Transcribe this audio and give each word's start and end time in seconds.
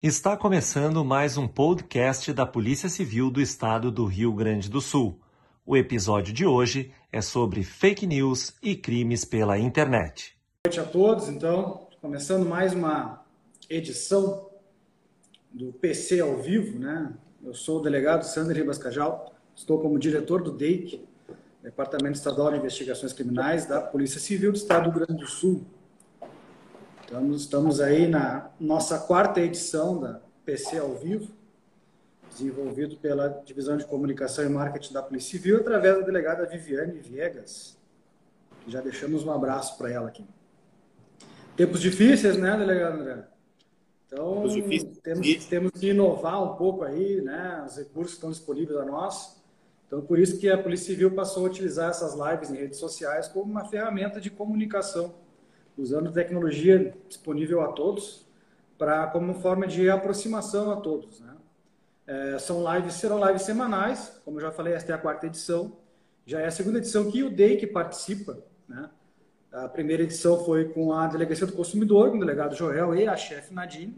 Está 0.00 0.36
começando 0.36 1.04
mais 1.04 1.36
um 1.36 1.48
podcast 1.48 2.32
da 2.32 2.46
Polícia 2.46 2.88
Civil 2.88 3.32
do 3.32 3.40
Estado 3.40 3.90
do 3.90 4.04
Rio 4.04 4.32
Grande 4.32 4.70
do 4.70 4.80
Sul. 4.80 5.18
O 5.66 5.76
episódio 5.76 6.32
de 6.32 6.46
hoje 6.46 6.92
é 7.12 7.20
sobre 7.20 7.64
fake 7.64 8.06
news 8.06 8.54
e 8.62 8.76
crimes 8.76 9.24
pela 9.24 9.58
internet. 9.58 10.38
Boa 10.62 10.72
noite 10.72 10.78
a 10.78 10.84
todos, 10.84 11.28
então, 11.28 11.88
começando 12.00 12.46
mais 12.46 12.72
uma 12.72 13.24
edição 13.68 14.48
do 15.52 15.72
PC 15.72 16.20
ao 16.20 16.36
vivo, 16.36 16.78
né? 16.78 17.12
Eu 17.44 17.52
sou 17.52 17.80
o 17.80 17.82
delegado 17.82 18.22
Sandro 18.22 18.54
Ribas 18.54 18.78
Cajal, 18.78 19.34
estou 19.52 19.80
como 19.80 19.98
diretor 19.98 20.44
do 20.44 20.52
DEIC, 20.52 21.04
Departamento 21.60 22.18
Estadual 22.18 22.52
de 22.52 22.58
Investigações 22.58 23.12
Criminais 23.12 23.66
da 23.66 23.80
Polícia 23.80 24.20
Civil 24.20 24.52
do 24.52 24.58
Estado 24.58 24.84
do 24.84 24.96
Rio 24.96 25.06
Grande 25.06 25.24
do 25.24 25.28
Sul. 25.28 25.66
Estamos, 27.08 27.40
estamos 27.40 27.80
aí 27.80 28.06
na 28.06 28.50
nossa 28.60 28.98
quarta 28.98 29.40
edição 29.40 29.98
da 29.98 30.20
PC 30.44 30.76
ao 30.76 30.94
vivo, 30.94 31.32
desenvolvido 32.30 32.98
pela 32.98 33.28
Divisão 33.46 33.78
de 33.78 33.86
Comunicação 33.86 34.44
e 34.44 34.48
Marketing 34.50 34.92
da 34.92 35.02
Polícia 35.02 35.30
Civil, 35.30 35.56
através 35.56 35.96
da 35.96 36.02
delegada 36.02 36.44
Viviane 36.44 36.98
Viegas, 36.98 37.78
já 38.66 38.82
deixamos 38.82 39.24
um 39.24 39.32
abraço 39.32 39.78
para 39.78 39.90
ela 39.90 40.08
aqui. 40.08 40.22
Tempos 41.56 41.80
difíceis, 41.80 42.36
né, 42.36 42.54
delegado 42.58 43.00
André? 43.00 43.24
Então, 44.06 44.44
temos, 45.02 45.46
temos 45.46 45.72
que 45.72 45.88
inovar 45.88 46.44
um 46.44 46.56
pouco 46.56 46.84
aí, 46.84 47.22
né? 47.22 47.64
Os 47.66 47.78
recursos 47.78 48.16
estão 48.16 48.30
disponíveis 48.30 48.78
a 48.78 48.84
nós. 48.84 49.42
Então, 49.86 50.02
por 50.02 50.18
isso 50.18 50.38
que 50.38 50.50
a 50.50 50.62
Polícia 50.62 50.88
Civil 50.88 51.14
passou 51.14 51.46
a 51.46 51.48
utilizar 51.48 51.88
essas 51.88 52.14
lives 52.14 52.50
em 52.50 52.56
redes 52.56 52.78
sociais 52.78 53.28
como 53.28 53.50
uma 53.50 53.64
ferramenta 53.64 54.20
de 54.20 54.28
comunicação 54.28 55.26
usando 55.78 56.12
tecnologia 56.12 56.94
disponível 57.08 57.62
a 57.62 57.68
todos, 57.68 58.26
para 58.76 59.06
como 59.06 59.34
forma 59.34 59.66
de 59.66 59.88
aproximação 59.88 60.70
a 60.70 60.76
todos. 60.76 61.20
Né? 61.20 61.36
É, 62.06 62.38
são 62.38 62.64
lives, 62.74 62.94
serão 62.94 63.24
lives 63.26 63.42
semanais, 63.42 64.20
como 64.24 64.38
eu 64.38 64.42
já 64.42 64.50
falei, 64.50 64.74
esta 64.74 64.92
é 64.92 64.94
a 64.94 64.98
quarta 64.98 65.26
edição. 65.26 65.76
Já 66.26 66.40
é 66.40 66.46
a 66.46 66.50
segunda 66.50 66.78
edição 66.78 67.10
que 67.10 67.22
o 67.22 67.30
DEI 67.30 67.56
que 67.56 67.66
participa. 67.66 68.38
Né? 68.68 68.90
A 69.52 69.68
primeira 69.68 70.02
edição 70.02 70.44
foi 70.44 70.66
com 70.66 70.92
a 70.92 71.06
Delegacia 71.06 71.46
do 71.46 71.52
Consumidor, 71.52 72.10
com 72.10 72.16
o 72.16 72.20
delegado 72.20 72.54
Joel 72.54 72.94
e 72.94 73.06
a 73.06 73.16
chefe 73.16 73.54
Nadine. 73.54 73.96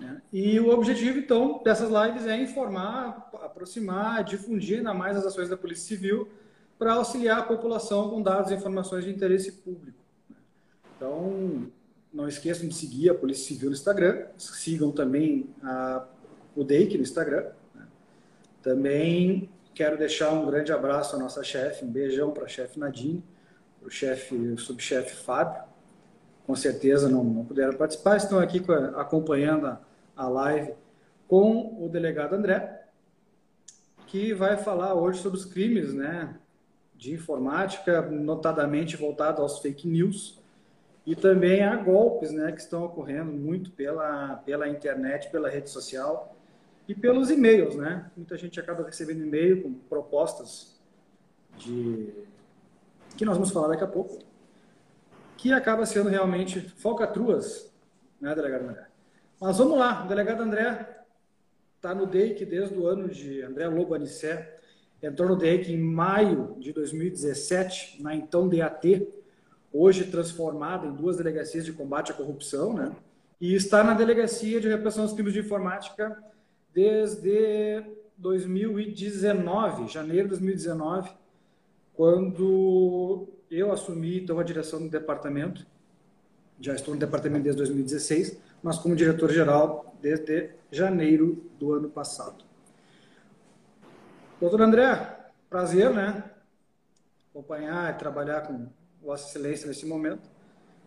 Né? 0.00 0.20
E 0.32 0.58
o 0.58 0.70
objetivo, 0.70 1.18
então, 1.18 1.62
dessas 1.62 1.90
lives 1.90 2.26
é 2.26 2.36
informar, 2.36 3.30
aproximar, 3.42 4.24
difundir 4.24 4.78
ainda 4.78 4.92
mais 4.92 5.16
as 5.16 5.26
ações 5.26 5.48
da 5.48 5.56
Polícia 5.56 5.86
Civil 5.86 6.28
para 6.78 6.94
auxiliar 6.94 7.38
a 7.38 7.42
população 7.42 8.10
com 8.10 8.20
dados 8.20 8.50
e 8.50 8.54
informações 8.54 9.04
de 9.04 9.10
interesse 9.10 9.52
público. 9.52 10.03
Então, 11.04 11.70
não 12.10 12.26
esqueçam 12.26 12.66
de 12.66 12.74
seguir 12.74 13.10
a 13.10 13.14
Polícia 13.14 13.48
Civil 13.48 13.68
no 13.68 13.76
Instagram. 13.76 14.26
Sigam 14.38 14.90
também 14.90 15.50
a, 15.62 16.06
o 16.56 16.64
DEIC 16.64 16.96
no 16.96 17.02
Instagram. 17.02 17.50
Né? 17.74 17.86
Também 18.62 19.50
quero 19.74 19.98
deixar 19.98 20.32
um 20.32 20.46
grande 20.46 20.72
abraço 20.72 21.14
à 21.14 21.18
nossa 21.18 21.44
chefe, 21.44 21.84
um 21.84 21.90
beijão 21.90 22.30
para 22.30 22.44
a 22.44 22.48
chefe 22.48 22.78
Nadine, 22.78 23.22
para 23.78 23.88
o 23.88 23.90
chefe, 23.90 24.56
subchefe 24.56 25.14
Fábio. 25.14 25.62
Com 26.46 26.56
certeza 26.56 27.06
não, 27.06 27.22
não 27.22 27.44
puderam 27.44 27.74
participar, 27.74 28.16
estão 28.16 28.38
aqui 28.38 28.64
acompanhando 28.96 29.66
a, 29.66 29.80
a 30.16 30.26
live 30.26 30.72
com 31.28 31.84
o 31.84 31.86
delegado 31.90 32.34
André, 32.34 32.86
que 34.06 34.32
vai 34.32 34.56
falar 34.56 34.94
hoje 34.94 35.20
sobre 35.20 35.38
os 35.38 35.44
crimes 35.44 35.92
né, 35.92 36.34
de 36.96 37.12
informática, 37.12 38.00
notadamente 38.00 38.96
voltado 38.96 39.42
aos 39.42 39.58
fake 39.58 39.86
news 39.86 40.42
e 41.06 41.14
também 41.14 41.62
há 41.62 41.76
golpes 41.76 42.32
né, 42.32 42.50
que 42.50 42.60
estão 42.60 42.84
ocorrendo 42.84 43.30
muito 43.30 43.70
pela, 43.72 44.36
pela 44.36 44.68
internet, 44.68 45.30
pela 45.30 45.50
rede 45.50 45.68
social 45.68 46.34
e 46.88 46.94
pelos 46.94 47.30
e-mails. 47.30 47.76
Né? 47.76 48.10
Muita 48.16 48.38
gente 48.38 48.58
acaba 48.58 48.84
recebendo 48.84 49.22
e-mail 49.22 49.62
com 49.62 49.74
propostas 49.74 50.80
de 51.58 52.12
que 53.16 53.24
nós 53.24 53.36
vamos 53.36 53.52
falar 53.52 53.68
daqui 53.68 53.84
a 53.84 53.88
pouco, 53.88 54.18
que 55.36 55.52
acaba 55.52 55.86
sendo 55.86 56.08
realmente 56.08 56.60
falcatruas, 56.60 57.72
né, 58.20 58.34
delegado 58.34 58.68
André? 58.68 58.86
Mas 59.40 59.58
vamos 59.58 59.78
lá, 59.78 60.04
o 60.04 60.08
delegado 60.08 60.42
André 60.42 61.04
está 61.76 61.94
no 61.94 62.06
DEIC 62.06 62.46
desde 62.46 62.76
o 62.76 62.86
ano 62.86 63.08
de 63.08 63.42
André 63.42 63.68
Lobo 63.68 63.94
Anissé, 63.94 64.58
entrou 65.02 65.28
no 65.28 65.36
DEIC 65.36 65.70
em 65.70 65.78
maio 65.78 66.56
de 66.58 66.72
2017, 66.72 68.02
na 68.02 68.16
então 68.16 68.48
DAT, 68.48 69.06
hoje 69.74 70.04
transformada 70.04 70.86
em 70.86 70.92
duas 70.92 71.16
delegacias 71.16 71.64
de 71.64 71.72
combate 71.72 72.12
à 72.12 72.14
corrupção, 72.14 72.72
né? 72.72 72.94
E 73.40 73.54
está 73.56 73.82
na 73.82 73.92
delegacia 73.92 74.60
de 74.60 74.68
repressão 74.68 75.02
aos 75.02 75.12
crimes 75.12 75.32
de 75.32 75.40
informática 75.40 76.16
desde 76.72 77.82
2019, 78.16 79.88
janeiro 79.88 80.28
de 80.28 80.28
2019, 80.30 81.10
quando 81.92 83.26
eu 83.50 83.72
assumi 83.72 84.20
então 84.20 84.38
a 84.38 84.44
direção 84.44 84.80
do 84.80 84.88
departamento. 84.88 85.66
Já 86.60 86.74
estou 86.74 86.94
no 86.94 87.00
departamento 87.00 87.42
desde 87.42 87.58
2016, 87.58 88.38
mas 88.62 88.78
como 88.78 88.94
diretor 88.94 89.32
geral 89.32 89.92
desde 90.00 90.50
janeiro 90.70 91.44
do 91.58 91.72
ano 91.72 91.90
passado. 91.90 92.44
Doutor 94.40 94.62
André, 94.62 95.30
prazer, 95.50 95.90
né? 95.90 96.30
Acompanhar 97.30 97.92
e 97.92 97.98
trabalhar 97.98 98.42
com 98.42 98.68
Vossa 99.04 99.28
Excelência 99.28 99.66
nesse 99.66 99.84
momento. 99.84 100.22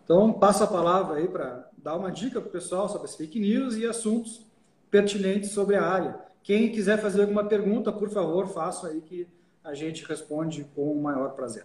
Então, 0.04 0.32
passo 0.32 0.64
a 0.64 0.66
palavra 0.66 1.18
aí 1.18 1.28
para 1.28 1.70
dar 1.78 1.96
uma 1.96 2.10
dica 2.10 2.40
para 2.40 2.48
o 2.48 2.52
pessoal 2.52 2.88
sobre 2.88 3.06
as 3.06 3.14
fake 3.14 3.38
news 3.38 3.76
e 3.76 3.86
assuntos 3.86 4.44
pertinentes 4.90 5.50
sobre 5.50 5.76
a 5.76 5.84
área. 5.84 6.18
Quem 6.42 6.72
quiser 6.72 6.98
fazer 6.98 7.20
alguma 7.20 7.44
pergunta, 7.44 7.92
por 7.92 8.10
favor, 8.10 8.48
faça 8.48 8.88
aí 8.88 9.00
que 9.00 9.28
a 9.62 9.74
gente 9.74 10.04
responde 10.04 10.64
com 10.74 10.90
o 10.90 11.00
maior 11.00 11.34
prazer. 11.34 11.64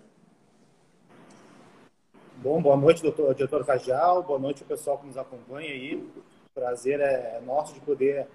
Bom, 2.37 2.61
boa 2.61 2.75
noite, 2.75 3.01
doutor, 3.01 3.33
doutor 3.33 3.65
Cajal, 3.65 4.21
boa 4.21 4.37
noite, 4.37 4.63
pessoal 4.65 4.99
que 4.99 5.07
nos 5.07 5.17
acompanha 5.17 5.71
aí. 5.71 6.05
Prazer 6.53 6.99
é 6.99 7.41
nosso 7.45 7.73
de 7.73 7.79
poder 7.79 8.27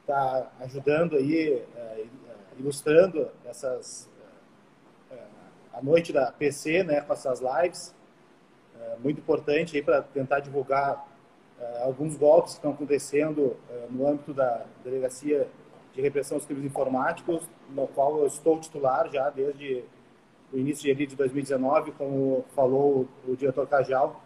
estar 0.00 0.42
tá 0.42 0.52
ajudando 0.60 1.16
aí, 1.16 1.62
é, 1.76 2.06
ilustrando 2.56 3.28
essas 3.44 4.08
a 5.72 5.82
noite 5.82 6.12
da 6.12 6.32
PC, 6.32 6.82
né, 6.82 7.00
com 7.00 7.12
essas 7.12 7.40
lives, 7.40 7.94
é, 8.80 8.96
muito 9.02 9.18
importante 9.18 9.76
aí 9.76 9.82
para 9.82 10.02
tentar 10.02 10.40
divulgar 10.40 11.06
é, 11.60 11.82
alguns 11.82 12.16
golpes 12.16 12.52
que 12.52 12.58
estão 12.58 12.72
acontecendo 12.72 13.56
é, 13.70 13.86
no 13.90 14.08
âmbito 14.08 14.32
da 14.32 14.64
Delegacia 14.82 15.46
de 15.92 16.00
Repressão 16.00 16.36
aos 16.36 16.46
Crimes 16.46 16.64
Informáticos, 16.64 17.48
no 17.70 17.86
qual 17.88 18.18
eu 18.18 18.26
estou 18.26 18.58
titular 18.58 19.10
já 19.10 19.28
desde 19.30 19.84
o 20.52 20.58
início 20.58 20.94
de 20.94 21.16
2019, 21.16 21.92
como 21.92 22.44
falou 22.54 23.06
o 23.26 23.36
diretor 23.36 23.66
Cajal. 23.66 24.20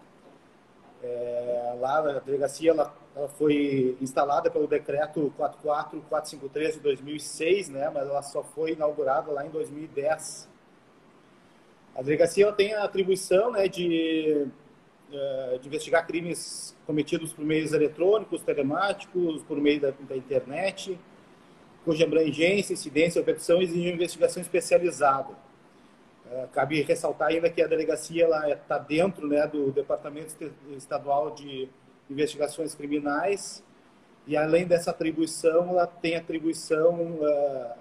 É, 1.03 1.76
lá 1.81 1.99
a 1.99 2.19
delegacia 2.21 2.71
ela, 2.71 2.94
ela, 3.15 3.28
foi 3.28 3.97
instalada 4.00 4.50
pelo 4.50 4.66
decreto 4.66 5.32
44453 5.37 6.75
de 6.75 6.81
2006, 6.81 7.69
né, 7.69 7.91
mas 7.93 8.09
ela 8.09 8.22
só 8.22 8.43
foi 8.43 8.72
inaugurada 8.72 9.31
lá 9.31 9.44
em 9.44 9.50
2010. 9.50 10.49
A 11.94 12.03
delegacia 12.03 12.50
tem 12.53 12.75
a 12.75 12.82
atribuição 12.82 13.53
né, 13.53 13.69
de, 13.69 14.47
eh, 15.12 15.59
de 15.60 15.69
investigar 15.69 16.05
crimes 16.06 16.77
cometidos 16.84 17.32
por 17.32 17.44
meios 17.44 17.72
eletrônicos, 17.72 18.43
telemáticos, 18.43 19.43
por 19.44 19.60
meio 19.60 19.81
da, 19.81 19.93
da 20.00 20.16
internet, 20.16 20.99
cuja 21.84 22.05
abrangência, 22.05 22.72
incidência 22.72 23.21
e 23.21 23.22
operação 23.22 23.62
exige 23.62 23.93
investigação 23.93 24.43
especializada. 24.43 25.32
Uh, 26.27 26.49
cabe 26.53 26.81
ressaltar 26.81 27.28
ainda 27.28 27.50
que 27.50 27.60
a 27.62 27.66
delegacia 27.66 28.26
está 28.50 28.78
dentro 28.78 29.28
né, 29.28 29.47
do 29.47 29.71
Departamento 29.71 30.34
Estadual 30.75 31.31
de 31.32 31.69
Investigações 32.11 32.75
Criminais 32.75 33.62
e, 34.26 34.34
além 34.34 34.66
dessa 34.66 34.90
atribuição, 34.90 35.69
ela 35.69 35.87
tem 35.87 36.17
atribuição 36.17 36.94
uh, 36.94 37.76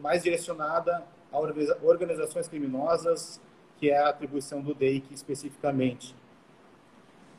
mais 0.00 0.22
direcionada 0.22 1.04
a 1.32 1.38
organizações 1.82 2.48
criminosas, 2.48 3.40
que 3.78 3.90
é 3.90 3.98
a 3.98 4.08
atribuição 4.08 4.60
do 4.60 4.74
DEIC 4.74 5.12
especificamente. 5.12 6.14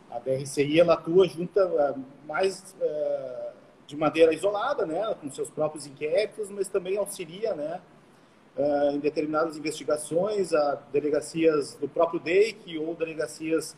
A 0.10 0.20
DRCI 0.20 0.80
ela 0.80 0.94
atua 0.94 1.28
junto 1.28 1.60
eh, 1.60 1.96
mais 2.26 2.76
uh, 2.82 3.54
de 3.86 3.96
maneira 3.96 4.34
isolada, 4.34 4.86
né, 4.86 5.16
com 5.22 5.30
seus 5.30 5.50
próprios 5.50 5.86
inquéritos, 5.86 6.50
mas 6.50 6.68
também 6.68 6.98
auxilia, 6.98 7.54
né, 7.54 7.80
uh, 8.58 8.96
em 8.96 9.00
determinadas 9.00 9.56
investigações, 9.56 10.52
a 10.54 10.76
delegacias 10.92 11.76
do 11.76 11.88
próprio 11.88 12.20
DEIC 12.20 12.78
ou 12.80 12.96
delegacias 12.96 13.76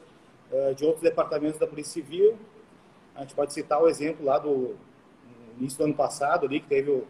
de 0.76 0.84
outros 0.84 1.02
departamentos 1.02 1.58
da 1.58 1.66
Polícia 1.66 1.94
Civil. 1.94 2.38
A 3.16 3.22
gente 3.22 3.34
pode 3.34 3.54
citar 3.54 3.82
o 3.82 3.88
exemplo 3.88 4.26
lá 4.26 4.38
do 4.38 4.76
início 5.58 5.78
do 5.78 5.86
ano 5.86 5.94
passado, 5.94 6.46
ali 6.46 6.60
que 6.60 6.68
teve 6.68 6.92
o 6.92 7.08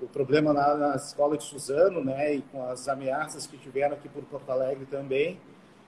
o 0.00 0.06
problema 0.06 0.52
na, 0.52 0.74
na, 0.74 0.96
escola 0.96 1.36
de 1.36 1.44
Suzano, 1.44 2.02
né, 2.02 2.34
e 2.34 2.42
com 2.42 2.64
as 2.68 2.88
ameaças 2.88 3.46
que 3.46 3.56
tiveram 3.56 3.94
aqui 3.94 4.08
por 4.08 4.22
Porto 4.24 4.50
Alegre 4.50 4.86
também, 4.86 5.38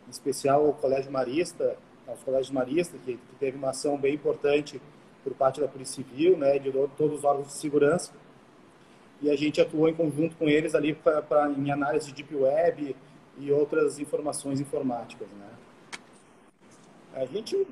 em 0.06 0.10
especial 0.10 0.68
o 0.68 0.72
Colégio 0.72 1.10
Marista, 1.10 1.76
os 2.12 2.22
colégios 2.22 2.50
maristas, 2.50 3.00
que, 3.04 3.14
que, 3.14 3.36
teve 3.38 3.58
uma 3.58 3.70
ação 3.70 3.98
bem 3.98 4.14
importante 4.14 4.80
por 5.24 5.34
parte 5.34 5.60
da 5.60 5.66
Polícia 5.66 6.04
Civil, 6.04 6.36
né, 6.36 6.58
de 6.58 6.70
todos 6.96 7.18
os 7.18 7.24
órgãos 7.24 7.48
de 7.48 7.54
segurança. 7.54 8.12
E 9.20 9.30
a 9.30 9.36
gente 9.36 9.60
atuou 9.60 9.88
em 9.88 9.94
conjunto 9.94 10.36
com 10.36 10.48
eles 10.48 10.74
ali 10.74 10.94
para 10.94 11.50
em 11.50 11.70
análise 11.70 12.12
de 12.12 12.22
Deep 12.22 12.34
Web 12.34 12.94
e 13.38 13.50
outras 13.50 13.98
informações 13.98 14.60
informáticas, 14.60 15.26
né. 15.28 15.48
A 17.14 17.24
gente 17.24 17.66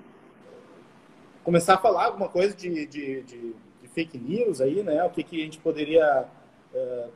começar 1.44 1.74
a 1.74 1.78
falar 1.78 2.06
alguma 2.06 2.28
coisa 2.28 2.56
de, 2.56 2.86
de, 2.86 3.22
de 3.22 3.54
fake 3.94 4.18
news 4.18 4.60
aí, 4.60 4.82
né, 4.82 5.02
o 5.04 5.10
que, 5.10 5.22
que 5.22 5.40
a 5.40 5.44
gente 5.44 5.58
poderia 5.58 6.26
uh, 6.74 7.08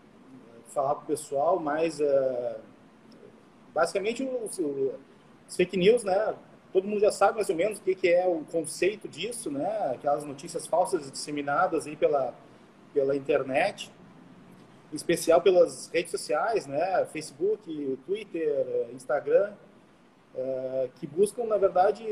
falar 0.69 0.95
para 0.95 1.05
o 1.05 1.07
pessoal, 1.07 1.59
mas 1.59 2.01
uh, 2.01 2.61
basicamente 3.75 4.23
os, 4.23 4.61
fake 5.57 5.77
news, 5.77 6.05
né, 6.05 6.35
todo 6.73 6.87
mundo 6.87 7.01
já 7.01 7.11
sabe 7.11 7.37
mais 7.37 7.49
ou 7.49 7.57
menos 7.57 7.79
o 7.79 7.83
que, 7.83 7.95
que 7.95 8.09
é 8.09 8.27
o 8.27 8.45
conceito 8.45 9.09
disso, 9.09 9.51
né? 9.51 9.93
Aquelas 9.95 10.25
notícias 10.25 10.67
falsas 10.67 11.11
disseminadas 11.11 11.87
aí 11.87 11.97
pela, 11.97 12.35
pela 12.93 13.17
internet, 13.17 13.91
em 14.93 14.97
especial 14.97 15.41
pelas 15.41 15.89
redes 15.89 16.11
sociais, 16.11 16.67
né? 16.67 17.07
Facebook, 17.07 17.99
Twitter, 18.07 18.89
Instagram, 18.93 19.53
é, 20.35 20.89
que 20.97 21.07
buscam, 21.07 21.45
na 21.45 21.57
verdade, 21.57 22.05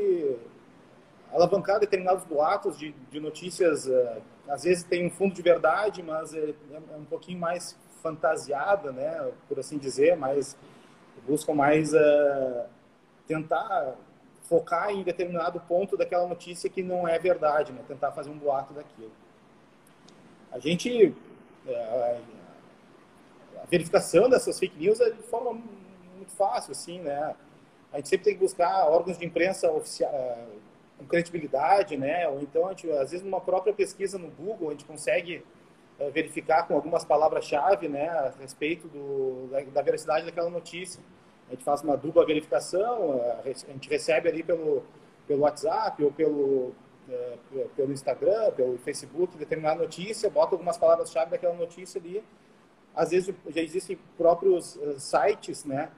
alavancar 1.31 1.79
determinados 1.79 2.23
boatos 2.23 2.77
de, 2.77 2.91
de 3.11 3.19
notícias, 3.19 3.87
é, 3.87 4.21
às 4.47 4.63
vezes 4.63 4.83
tem 4.83 5.05
um 5.05 5.09
fundo 5.09 5.33
de 5.33 5.41
verdade, 5.41 6.01
mas 6.01 6.33
é, 6.33 6.53
é, 6.71 6.97
um 6.97 7.05
pouquinho 7.05 7.39
mais 7.39 7.77
fantasiada, 8.01 8.91
né? 8.91 9.31
Por 9.47 9.59
assim 9.59 9.77
dizer, 9.77 10.15
mas 10.15 10.55
buscam 11.27 11.53
mais 11.53 11.91
tentar 13.27 13.95
focar 14.47 14.91
em 14.91 15.03
determinado 15.03 15.59
ponto 15.61 15.97
daquela 15.97 16.25
notícia 16.27 16.69
que 16.69 16.81
não 16.81 17.07
é 17.07 17.19
verdade, 17.19 17.73
né? 17.73 17.81
tentar 17.87 18.11
fazer 18.13 18.29
um 18.29 18.37
boato 18.37 18.73
daquilo. 18.73 19.11
A 20.51 20.59
gente, 20.59 21.13
é, 21.67 22.19
a 23.61 23.65
verificação 23.69 24.29
dessas 24.29 24.57
fake 24.57 24.79
news 24.79 24.99
é 25.01 25.09
de 25.09 25.21
forma 25.23 25.53
muito 26.15 26.31
fácil, 26.31 26.71
assim, 26.71 26.99
né? 27.01 27.35
A 27.91 27.97
gente 27.97 28.09
sempre 28.09 28.25
tem 28.25 28.33
que 28.35 28.39
buscar 28.39 28.87
órgãos 28.87 29.17
de 29.17 29.25
imprensa 29.25 29.69
oficial, 29.71 30.11
com 30.97 31.05
credibilidade, 31.05 31.95
né? 31.97 32.27
Ou 32.27 32.41
então, 32.41 32.67
gente, 32.69 32.89
às 32.91 33.11
vezes, 33.11 33.23
numa 33.23 33.41
própria 33.41 33.73
pesquisa 33.73 34.17
no 34.17 34.29
Google, 34.29 34.69
a 34.69 34.71
gente 34.71 34.85
consegue 34.85 35.43
é, 35.99 36.09
verificar 36.09 36.67
com 36.67 36.75
algumas 36.75 37.05
palavras-chave, 37.05 37.87
né, 37.87 38.07
a 38.09 38.33
respeito 38.39 38.87
do, 38.87 39.47
da, 39.51 39.61
da 39.61 39.81
veracidade 39.81 40.25
daquela 40.25 40.49
notícia 40.49 41.01
a 41.47 41.51
gente 41.51 41.63
faz 41.63 41.81
uma 41.81 41.95
dupla 41.95 42.25
verificação, 42.25 43.21
a 43.39 43.71
gente 43.71 43.89
recebe 43.89 44.27
ali 44.27 44.43
pelo, 44.43 44.83
pelo 45.25 45.41
WhatsApp 45.41 46.03
ou 46.03 46.11
pelo, 46.11 46.73
é, 47.09 47.37
pelo 47.75 47.93
Instagram, 47.93 48.51
pelo 48.51 48.77
Facebook, 48.79 49.37
determinada 49.37 49.79
notícia, 49.79 50.29
bota 50.29 50.55
algumas 50.55 50.77
palavras-chave 50.77 51.31
daquela 51.31 51.53
notícia 51.53 51.99
ali. 51.99 52.21
Às 52.93 53.11
vezes 53.11 53.33
já 53.47 53.61
existem 53.61 53.97
próprios 54.17 54.77
sites, 54.97 55.63
né, 55.63 55.89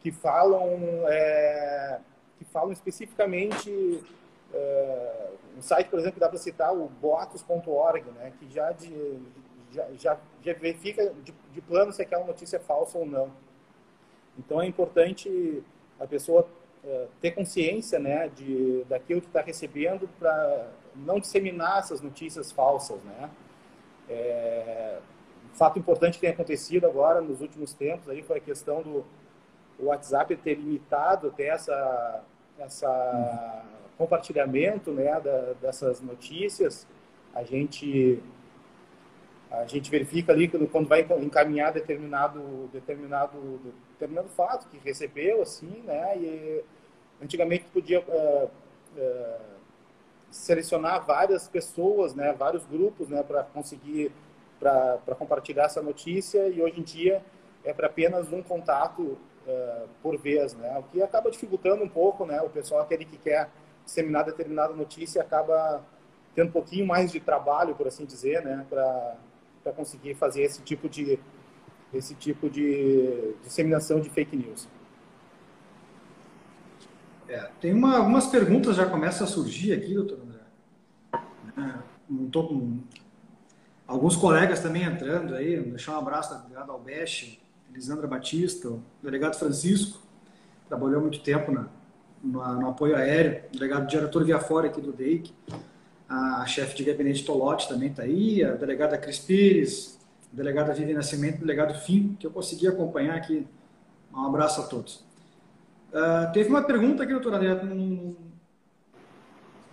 que 0.00 0.10
falam, 0.10 0.70
é, 1.08 2.00
que 2.38 2.44
falam 2.46 2.72
especificamente, 2.72 4.02
uh, 4.52 5.36
um 5.56 5.62
site, 5.62 5.88
por 5.88 5.98
exemplo, 5.98 6.14
que 6.14 6.20
dá 6.20 6.28
para 6.28 6.38
citar, 6.38 6.74
o 6.74 6.88
boatos.org, 6.88 8.10
né, 8.12 8.32
que 8.38 8.48
já, 8.50 8.72
de, 8.72 9.18
já, 9.72 9.86
já, 9.92 10.18
já 10.42 10.52
verifica 10.54 11.10
de, 11.22 11.32
de 11.52 11.60
plano 11.62 11.92
se 11.92 12.02
aquela 12.02 12.24
notícia 12.24 12.56
é 12.56 12.60
falsa 12.60 12.98
ou 12.98 13.06
não. 13.06 13.30
Então 14.38 14.60
é 14.60 14.66
importante 14.66 15.62
a 15.98 16.06
pessoa 16.06 16.46
é, 16.84 17.06
ter 17.20 17.32
consciência 17.32 17.98
né, 17.98 18.28
de, 18.28 18.84
daquilo 18.84 19.20
que 19.20 19.26
está 19.26 19.40
recebendo 19.40 20.08
para 20.18 20.70
não 20.94 21.18
disseminar 21.18 21.78
essas 21.78 22.00
notícias 22.00 22.52
falsas. 22.52 23.00
Né? 23.02 23.30
É, 24.08 24.98
um 25.52 25.56
fato 25.56 25.78
importante 25.78 26.14
que 26.14 26.20
tem 26.20 26.30
acontecido 26.30 26.86
agora 26.86 27.20
nos 27.20 27.40
últimos 27.40 27.72
tempos 27.72 28.08
aí 28.08 28.22
foi 28.22 28.38
a 28.38 28.40
questão 28.40 28.82
do 28.82 29.04
WhatsApp 29.78 30.36
ter 30.36 30.54
limitado 30.54 31.28
até 31.28 31.48
essa, 31.48 32.22
essa 32.58 33.64
compartilhamento 33.96 34.92
né, 34.92 35.20
da, 35.20 35.54
dessas 35.60 36.00
notícias. 36.00 36.86
A 37.34 37.42
gente 37.42 38.22
a 39.50 39.64
gente 39.64 39.90
verifica 39.90 40.32
ali 40.32 40.48
quando 40.48 40.88
vai 40.88 41.06
encaminhar 41.20 41.72
determinado 41.72 42.68
determinado 42.72 43.60
determinado 43.92 44.28
fato 44.30 44.68
que 44.68 44.78
recebeu 44.78 45.40
assim 45.40 45.82
né 45.84 46.16
e 46.18 46.64
antigamente 47.22 47.64
podia 47.72 48.00
uh, 48.00 48.50
uh, 48.96 49.40
selecionar 50.30 51.06
várias 51.06 51.46
pessoas 51.48 52.14
né 52.14 52.32
vários 52.32 52.64
grupos 52.66 53.08
né 53.08 53.22
para 53.22 53.44
conseguir 53.44 54.10
para 54.58 55.14
compartilhar 55.16 55.64
essa 55.64 55.80
notícia 55.80 56.48
e 56.48 56.60
hoje 56.60 56.80
em 56.80 56.82
dia 56.82 57.22
é 57.64 57.72
para 57.72 57.86
apenas 57.86 58.32
um 58.32 58.42
contato 58.42 59.00
uh, 59.02 59.88
por 60.02 60.18
vez 60.18 60.54
né 60.54 60.76
o 60.78 60.82
que 60.82 61.00
acaba 61.00 61.30
dificultando 61.30 61.84
um 61.84 61.88
pouco 61.88 62.26
né 62.26 62.42
o 62.42 62.50
pessoal 62.50 62.82
aquele 62.82 63.04
que 63.04 63.16
quer 63.16 63.48
disseminar 63.86 64.24
determinada 64.24 64.74
notícia 64.74 65.22
acaba 65.22 65.82
tendo 66.34 66.48
um 66.48 66.52
pouquinho 66.52 66.86
mais 66.86 67.10
de 67.10 67.18
trabalho 67.18 67.74
por 67.74 67.86
assim 67.86 68.04
dizer 68.04 68.44
né 68.44 68.66
para 68.68 69.72
conseguir 69.72 70.14
fazer 70.14 70.42
esse 70.42 70.60
tipo 70.60 70.88
de 70.88 71.18
esse 71.94 72.14
tipo 72.14 72.50
de 72.50 73.34
disseminação 73.42 74.00
de 74.00 74.10
fake 74.10 74.36
news. 74.36 74.68
É, 77.28 77.50
tem 77.60 77.72
uma, 77.72 77.96
algumas 77.96 78.26
perguntas 78.26 78.76
já 78.76 78.86
começam 78.86 79.26
a 79.26 79.30
surgir 79.30 79.72
aqui, 79.72 79.94
doutor 79.94 80.20
André. 80.20 80.40
É, 81.56 81.78
tô 82.30 82.46
com 82.46 82.80
alguns 83.86 84.16
colegas 84.16 84.60
também 84.60 84.84
entrando 84.84 85.34
aí, 85.34 85.60
deixar 85.60 85.94
um 85.94 85.98
abraço 85.98 86.30
da 86.30 86.40
delegada 86.40 86.72
Albeste, 86.72 87.42
Elisandra 87.70 88.06
Batista, 88.06 88.68
o 88.68 88.82
delegado 89.02 89.36
Francisco, 89.36 90.00
trabalhou 90.68 91.00
muito 91.00 91.20
tempo 91.20 91.50
na, 91.50 91.68
no, 92.22 92.60
no 92.60 92.70
apoio 92.70 92.96
aéreo, 92.96 93.42
delegado 93.52 93.86
diretor 93.86 94.24
via 94.24 94.38
fora 94.38 94.66
aqui 94.66 94.80
do 94.80 94.92
DEIC, 94.92 95.32
a 96.08 96.46
chefe 96.46 96.76
de 96.76 96.84
gabinete 96.84 97.24
Tolotti 97.24 97.68
também 97.68 97.88
está 97.90 98.02
aí, 98.02 98.44
a 98.44 98.52
delegada 98.52 98.96
Cris 98.96 99.18
Pires, 99.18 99.98
a 100.32 100.36
delegada 100.36 100.72
Vivi 100.72 100.92
Nascimento, 100.94 101.38
o 101.38 101.40
delegado 101.40 101.74
Fim, 101.74 102.16
que 102.18 102.26
eu 102.26 102.30
consegui 102.30 102.68
acompanhar 102.68 103.16
aqui. 103.16 103.46
Um 104.14 104.26
abraço 104.26 104.60
a 104.60 104.64
todos. 104.64 105.04
Uh, 105.92 106.32
teve 106.32 106.48
uma 106.48 106.62
pergunta 106.62 107.02
aqui, 107.02 107.12
doutora 107.12 107.36
André, 107.36 107.60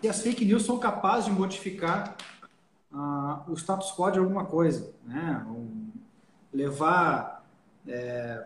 se 0.01 0.09
as 0.09 0.21
fake 0.21 0.43
news 0.43 0.65
são 0.65 0.77
capazes 0.79 1.25
de 1.25 1.31
modificar 1.31 2.17
uh, 2.91 3.51
o 3.51 3.55
status 3.55 3.91
quo 3.91 4.11
de 4.11 4.19
alguma 4.19 4.45
coisa, 4.45 4.91
né? 5.05 5.45
Levar, 6.51 7.45
é, 7.87 8.45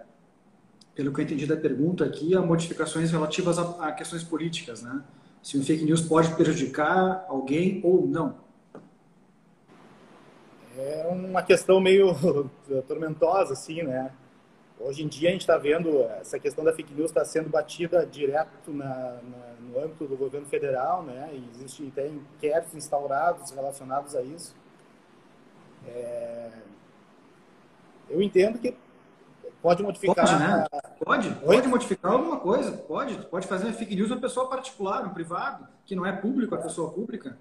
pelo 0.98 1.14
que 1.14 1.22
eu 1.22 1.26
entendi 1.26 1.46
da 1.46 1.56
pergunta 1.56 2.04
aqui, 2.04 2.36
a 2.36 2.42
modificações 2.42 3.12
relativas 3.12 3.60
a, 3.60 3.88
a 3.88 3.92
questões 3.92 4.24
políticas, 4.24 4.82
né? 4.82 5.04
se 5.44 5.56
o 5.58 5.64
fake 5.64 5.86
news 5.86 6.02
pode 6.02 6.34
prejudicar 6.36 7.24
alguém 7.30 7.80
ou 7.84 8.06
não. 8.08 8.36
É 10.76 11.08
uma 11.08 11.44
questão 11.44 11.80
meio 11.80 12.16
tormentosa, 12.88 13.54
assim, 13.54 13.84
né? 13.84 14.12
Hoje 14.80 15.04
em 15.04 15.08
dia 15.08 15.30
a 15.30 15.32
gente 15.32 15.42
está 15.42 15.58
vendo 15.58 16.04
essa 16.20 16.38
questão 16.40 16.64
da 16.64 16.74
fake 16.74 16.94
news 16.94 17.12
está 17.12 17.24
sendo 17.24 17.50
batida 17.50 18.06
direto 18.06 18.72
na, 18.72 18.86
na, 18.86 19.54
no 19.62 19.80
âmbito 19.80 20.06
do 20.06 20.18
governo 20.18 20.48
federal, 20.48 21.04
né? 21.04 21.30
E 21.32 21.50
existem 21.56 21.90
até 21.90 22.08
inquéritos 22.08 22.76
instaurados 22.76 23.52
relacionados 23.52 24.16
a 24.16 24.24
isso. 24.24 24.56
É... 25.88 26.52
Eu 28.10 28.22
entendo 28.22 28.60
que 28.60 28.76
Pode 29.68 29.84
modificar. 29.84 30.16
Pode, 30.16 30.40
né? 30.40 30.66
Pode, 31.04 31.30
pode 31.46 31.68
modificar 31.68 32.12
alguma 32.14 32.38
coisa. 32.40 32.72
Pode, 32.72 33.16
pode 33.26 33.48
fazer 33.48 33.66
uma 33.66 33.74
fake 33.74 33.98
news 33.98 34.10
uma 34.10 34.22
pessoa 34.22 34.50
particular, 34.50 35.06
um 35.06 35.10
privado, 35.10 35.68
que 35.86 35.94
não 35.94 36.06
é 36.06 36.14
público, 36.14 36.56
a 36.56 36.58
pessoa 36.58 36.90
pública. 36.90 37.38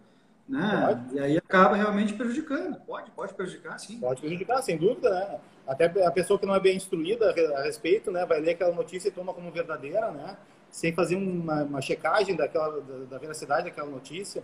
Né? 0.48 0.86
Pode. 0.86 1.14
E 1.14 1.20
aí 1.20 1.38
acaba 1.38 1.76
realmente 1.76 2.14
prejudicando. 2.14 2.80
Pode, 2.80 3.12
pode 3.12 3.32
prejudicar, 3.32 3.78
sim. 3.78 4.00
Pode 4.00 4.20
prejudicar, 4.20 4.60
sem 4.60 4.76
dúvida, 4.76 5.08
né? 5.08 5.38
Até 5.68 5.84
a 6.04 6.10
pessoa 6.10 6.36
que 6.36 6.46
não 6.46 6.54
é 6.56 6.58
bem 6.58 6.76
instruída 6.76 7.32
a 7.58 7.62
respeito, 7.62 8.10
né, 8.10 8.26
vai 8.26 8.40
ler 8.40 8.52
aquela 8.52 8.74
notícia 8.74 9.08
e 9.08 9.12
toma 9.12 9.32
como 9.32 9.52
verdadeira, 9.52 10.10
né? 10.10 10.36
Sem 10.68 10.92
fazer 10.92 11.14
uma, 11.14 11.62
uma 11.62 11.80
checagem 11.80 12.34
daquela, 12.34 12.80
da, 12.80 13.04
da 13.10 13.18
veracidade 13.18 13.66
daquela 13.66 13.88
notícia. 13.88 14.42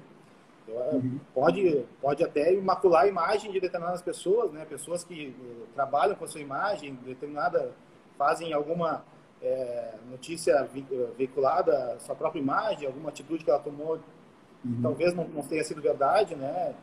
Uhum. 0.68 1.18
Pode, 1.34 1.84
pode 2.00 2.24
até 2.24 2.52
macular 2.60 3.02
a 3.02 3.08
imagem 3.08 3.50
de 3.50 3.60
determinadas 3.60 4.00
pessoas, 4.00 4.52
né? 4.52 4.64
Pessoas 4.64 5.04
que 5.04 5.34
eh, 5.38 5.66
trabalham 5.74 6.14
com 6.14 6.24
a 6.24 6.28
sua 6.28 6.40
imagem, 6.40 6.98
determinada, 7.04 7.72
fazem 8.16 8.52
alguma 8.52 9.04
é, 9.42 9.94
notícia 10.08 10.68
veiculada, 11.18 11.96
sua 11.98 12.14
própria 12.14 12.40
imagem, 12.40 12.86
alguma 12.86 13.08
atitude 13.08 13.44
que 13.44 13.50
ela 13.50 13.58
tomou, 13.58 13.98
uhum. 14.64 14.80
talvez 14.82 15.14
não, 15.14 15.26
não 15.26 15.42
tenha 15.42 15.64
sido 15.64 15.82
verdade, 15.82 16.36
né? 16.36 16.74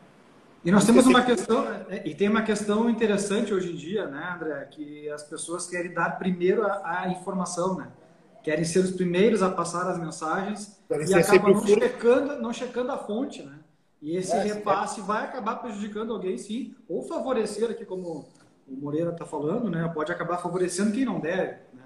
E 0.64 0.72
nós 0.72 0.86
temos 0.86 1.08
uma 1.08 1.24
questão, 1.24 1.66
é, 1.90 2.06
e 2.06 2.14
tem 2.14 2.28
uma 2.28 2.42
questão 2.42 2.90
interessante 2.90 3.54
hoje 3.54 3.72
em 3.72 3.76
dia, 3.76 4.08
né, 4.08 4.34
André, 4.36 4.66
que 4.66 5.10
as 5.10 5.24
pessoas 5.24 5.66
querem 5.68 5.94
dar 5.94 6.18
primeiro 6.20 6.68
a, 6.68 7.04
a 7.04 7.10
informação, 7.10 7.78
né? 7.78 7.88
Querem 8.44 8.66
ser 8.66 8.80
os 8.80 8.92
primeiros 8.92 9.42
a 9.42 9.50
passar 9.50 9.88
as 9.88 9.98
mensagens 9.98 10.82
Deve 10.90 11.06
e 11.06 11.14
acabam 11.14 11.54
não 11.54 11.66
checando, 11.66 12.42
não 12.42 12.54
checando 12.54 12.92
a 12.92 12.98
fonte, 12.98 13.44
né? 13.44 13.59
E 14.02 14.16
esse 14.16 14.34
é, 14.34 14.42
repasse 14.42 15.02
é. 15.02 15.04
vai 15.04 15.26
acabar 15.26 15.58
prejudicando 15.58 16.14
alguém, 16.14 16.38
sim, 16.38 16.76
ou 16.88 17.04
favorecer 17.04 17.70
aqui, 17.70 17.86
como 17.86 18.26
o 18.68 18.76
Moreira 18.76 19.12
está 19.12 19.26
falando, 19.26 19.70
né? 19.70 19.90
Pode 19.94 20.12
acabar 20.12 20.38
favorecendo 20.38 20.92
quem 20.92 21.04
não 21.04 21.20
deve. 21.20 21.58
Né? 21.74 21.84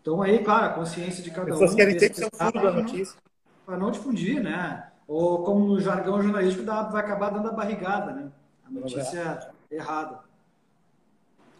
Então 0.00 0.20
aí, 0.22 0.42
claro, 0.42 0.66
a 0.66 0.70
consciência 0.70 1.22
de 1.22 1.30
cada 1.30 1.50
As 1.50 1.56
um. 1.56 1.60
Pessoas 1.60 1.74
querem 1.76 1.96
ter 1.96 2.10
que 2.10 2.16
ser 2.16 2.26
o 2.26 2.36
furo 2.36 2.62
da 2.62 2.72
notícia. 2.72 3.18
Para 3.64 3.76
não 3.76 3.90
difundir, 3.90 4.42
né? 4.42 4.90
Ou 5.06 5.44
como 5.44 5.66
no 5.66 5.80
jargão 5.80 6.20
jornalístico, 6.22 6.64
vai 6.64 7.02
acabar 7.02 7.30
dando 7.30 7.48
a 7.48 7.52
barrigada, 7.52 8.12
né? 8.12 8.30
A 8.64 8.70
notícia 8.70 9.50
errada. 9.70 10.20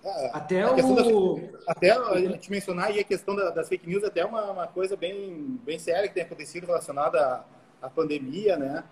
É, 0.02 0.30
até 0.32 0.66
o... 0.66 1.40
Até 1.66 1.90
a 1.90 2.18
gente 2.18 2.50
mencionar 2.50 2.86
aí 2.86 3.00
a 3.00 3.04
questão 3.04 3.36
das 3.36 3.68
fake 3.68 3.86
news, 3.86 4.02
até 4.02 4.24
uma, 4.24 4.50
uma 4.50 4.66
coisa 4.66 4.96
bem, 4.96 5.60
bem 5.64 5.78
séria 5.78 6.08
que 6.08 6.14
tem 6.14 6.22
acontecido 6.22 6.66
relacionada 6.66 7.20
à, 7.20 7.44
à 7.86 7.90
pandemia, 7.90 8.56
né? 8.56 8.82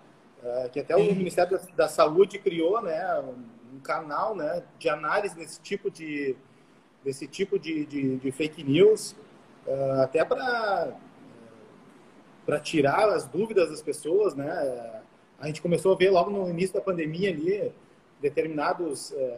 É, 0.43 0.69
que 0.69 0.79
até 0.79 0.95
o 0.95 1.03
Ministério 1.15 1.57
da, 1.57 1.65
da, 1.75 1.87
Saúde 1.87 2.39
criou, 2.39 2.81
né? 2.81 3.19
Um 3.73 3.79
canal, 3.79 4.35
né? 4.35 4.63
De 4.77 4.87
análise 4.87 5.35
desse 5.35 5.59
tipo 5.59 5.91
de, 5.91 6.35
desse 7.03 7.27
tipo 7.27 7.59
de, 7.59 7.85
de, 7.85 8.17
de 8.17 8.31
fake 8.31 8.63
news, 8.63 9.15
uh, 9.67 10.01
até 10.01 10.23
para 10.23 10.93
para 12.45 12.59
tirar 12.59 13.07
as 13.09 13.27
dúvidas 13.27 13.69
das 13.69 13.81
pessoas, 13.81 14.33
né? 14.33 15.01
A 15.39 15.45
gente 15.45 15.61
começou 15.61 15.93
a 15.93 15.95
ver 15.95 16.09
logo 16.09 16.31
no 16.31 16.49
início 16.49 16.73
da 16.73 16.81
pandemia 16.81 17.29
ali 17.29 17.71
determinados 18.19 19.11
uh, 19.11 19.37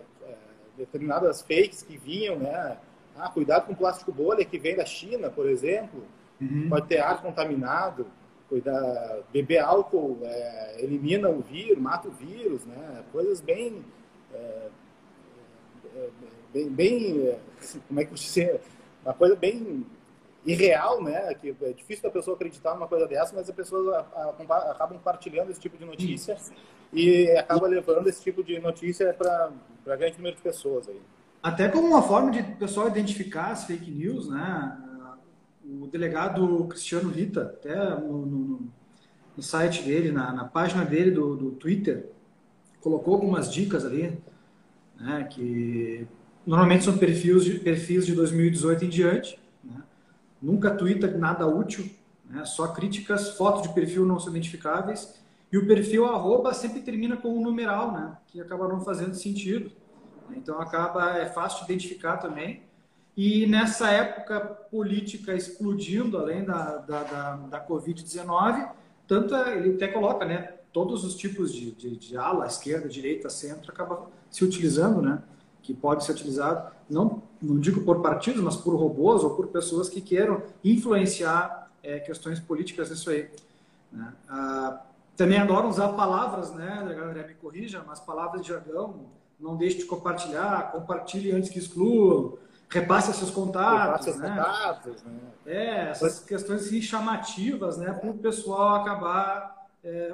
determinadas 0.77 1.41
fakes 1.41 1.83
que 1.83 1.97
vinham, 1.97 2.37
né? 2.37 2.77
Ah, 3.15 3.29
cuidado 3.29 3.67
com 3.67 3.75
plástico 3.75 4.11
bolha 4.11 4.45
que 4.45 4.57
vem 4.57 4.75
da 4.75 4.85
China, 4.85 5.29
por 5.29 5.47
exemplo. 5.47 6.03
Uhum. 6.39 6.69
Pode 6.69 6.87
ter 6.87 6.99
ar 6.99 7.21
contaminado. 7.21 8.07
Cuidar, 8.51 9.19
beber 9.31 9.59
álcool 9.59 10.19
é, 10.23 10.75
elimina 10.79 11.29
o 11.29 11.39
vírus, 11.39 11.77
mata 11.77 12.09
o 12.09 12.11
vírus, 12.11 12.65
né? 12.65 13.01
Coisas 13.09 13.39
bem, 13.39 13.81
é, 14.33 14.67
é 15.95 16.09
bem, 16.53 16.69
bem, 16.69 17.39
como 17.87 18.01
é 18.01 18.03
que 18.03 18.11
eu 18.11 18.15
dizer, 18.15 18.59
uma 19.05 19.13
coisa 19.13 19.37
bem 19.37 19.85
irreal, 20.45 21.01
né? 21.01 21.33
Que 21.35 21.55
é 21.61 21.71
difícil 21.71 22.03
da 22.03 22.09
pessoa 22.09 22.35
acreditar 22.35 22.73
numa 22.73 22.89
coisa 22.89 23.07
dessa, 23.07 23.33
mas 23.33 23.47
as 23.47 23.55
pessoas 23.55 23.87
acabam 24.69 24.97
compartilhando 24.97 25.49
esse 25.49 25.61
tipo 25.61 25.77
de 25.77 25.85
notícia 25.85 26.35
e 26.91 27.31
acaba 27.31 27.69
levando 27.69 28.09
esse 28.09 28.21
tipo 28.21 28.43
de 28.43 28.59
notícia 28.59 29.13
para 29.13 29.95
grande 29.95 30.17
número 30.17 30.35
de 30.35 30.41
pessoas 30.41 30.89
aí. 30.89 30.99
Até 31.41 31.69
como 31.69 31.87
uma 31.87 32.03
forma 32.03 32.31
de 32.31 32.41
o 32.41 32.57
pessoal 32.57 32.89
identificar 32.89 33.51
as 33.51 33.63
fake 33.63 33.89
news, 33.89 34.29
né? 34.29 34.90
O 35.79 35.87
delegado 35.87 36.65
Cristiano 36.65 37.09
Rita, 37.09 37.43
até 37.43 37.75
no, 37.99 38.25
no, 38.25 38.69
no 39.37 39.43
site 39.43 39.83
dele, 39.83 40.11
na, 40.11 40.33
na 40.33 40.43
página 40.43 40.83
dele 40.83 41.11
do, 41.11 41.35
do 41.35 41.51
Twitter, 41.51 42.09
colocou 42.81 43.13
algumas 43.13 43.51
dicas 43.51 43.85
ali, 43.85 44.19
né? 44.99 45.23
Que 45.31 46.05
normalmente 46.45 46.83
são 46.83 46.97
perfis 46.97 47.45
de, 47.45 47.59
perfis 47.59 48.05
de 48.05 48.13
2018 48.13 48.85
em 48.85 48.89
diante, 48.89 49.39
né? 49.63 49.81
Nunca 50.41 50.71
twitta 50.71 51.07
nada 51.17 51.47
útil, 51.47 51.89
né? 52.29 52.43
só 52.45 52.67
críticas, 52.69 53.37
fotos 53.37 53.61
de 53.61 53.73
perfil 53.73 54.05
não 54.05 54.19
são 54.19 54.31
identificáveis 54.31 55.21
e 55.51 55.57
o 55.57 55.67
perfil 55.67 56.05
arroba 56.05 56.53
sempre 56.53 56.81
termina 56.81 57.15
com 57.15 57.37
um 57.37 57.41
numeral, 57.41 57.91
né? 57.91 58.17
Que 58.27 58.41
acaba 58.41 58.67
não 58.67 58.81
fazendo 58.81 59.13
sentido. 59.15 59.71
Então 60.35 60.59
acaba, 60.59 61.17
é 61.17 61.25
fácil 61.27 61.65
de 61.65 61.71
identificar 61.71 62.17
também. 62.17 62.63
E 63.15 63.45
nessa 63.45 63.89
época 63.89 64.39
política 64.71 65.33
explodindo, 65.33 66.17
além 66.17 66.43
da, 66.45 66.77
da, 66.77 67.03
da, 67.03 67.35
da 67.35 67.67
Covid-19, 67.67 68.69
tanto 69.07 69.35
ele 69.35 69.75
até 69.75 69.87
coloca, 69.87 70.25
né? 70.25 70.53
Todos 70.71 71.03
os 71.03 71.15
tipos 71.15 71.53
de, 71.53 71.71
de, 71.71 71.97
de 71.97 72.17
ala, 72.17 72.47
esquerda, 72.47 72.87
direita, 72.87 73.29
centro, 73.29 73.71
acaba 73.71 74.07
se 74.29 74.45
utilizando, 74.45 75.01
né? 75.01 75.21
Que 75.61 75.73
pode 75.73 76.05
ser 76.05 76.13
utilizado, 76.13 76.71
não, 76.89 77.21
não 77.41 77.59
digo 77.59 77.81
por 77.81 78.01
partidos, 78.01 78.41
mas 78.41 78.55
por 78.55 78.73
robôs 78.75 79.23
ou 79.23 79.31
por 79.31 79.47
pessoas 79.47 79.89
que 79.89 79.99
queiram 79.99 80.41
influenciar 80.63 81.69
é, 81.83 81.99
questões 81.99 82.39
políticas 82.39 82.89
nisso 82.89 83.09
aí. 83.09 83.29
Né? 83.91 84.13
Ah, 84.29 84.81
também 85.17 85.37
adoram 85.37 85.69
usar 85.69 85.89
palavras, 85.89 86.53
né? 86.53 86.79
A 86.79 86.93
galera 86.93 87.27
me 87.27 87.33
corrija, 87.35 87.83
mas 87.85 87.99
palavras 87.99 88.41
de 88.41 88.47
jargão. 88.47 89.07
Não 89.39 89.57
deixe 89.57 89.79
de 89.79 89.85
compartilhar, 89.85 90.71
compartilhe 90.71 91.31
antes 91.31 91.49
que 91.49 91.59
excluam, 91.59 92.37
repasse 92.71 93.13
seus 93.13 93.29
contatos, 93.29 94.05
repasse 94.05 94.19
né? 94.19 94.29
contatos, 94.29 95.03
né? 95.03 95.19
É, 95.45 95.89
essas 95.89 96.19
questões 96.19 96.65
assim, 96.65 96.81
chamativas, 96.81 97.77
né? 97.77 97.91
Para 97.91 98.09
o 98.09 98.17
pessoal 98.17 98.75
acabar 98.75 99.67
é, 99.83 100.13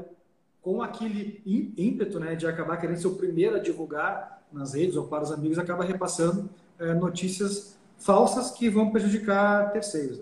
com 0.61 0.81
aquele 0.81 1.41
ímpeto, 1.77 2.19
né? 2.19 2.35
De 2.35 2.47
acabar 2.47 2.77
querendo 2.77 2.97
ser 2.97 3.07
o 3.07 3.15
primeiro 3.15 3.55
a 3.55 3.59
divulgar 3.59 4.41
nas 4.51 4.73
redes 4.73 4.95
ou 4.95 5.07
para 5.07 5.23
os 5.23 5.31
amigos, 5.31 5.59
acaba 5.59 5.83
repassando 5.83 6.49
é, 6.79 6.93
notícias 6.93 7.77
falsas 7.97 8.51
que 8.51 8.69
vão 8.69 8.89
prejudicar 8.89 9.71
terceiros. 9.71 10.21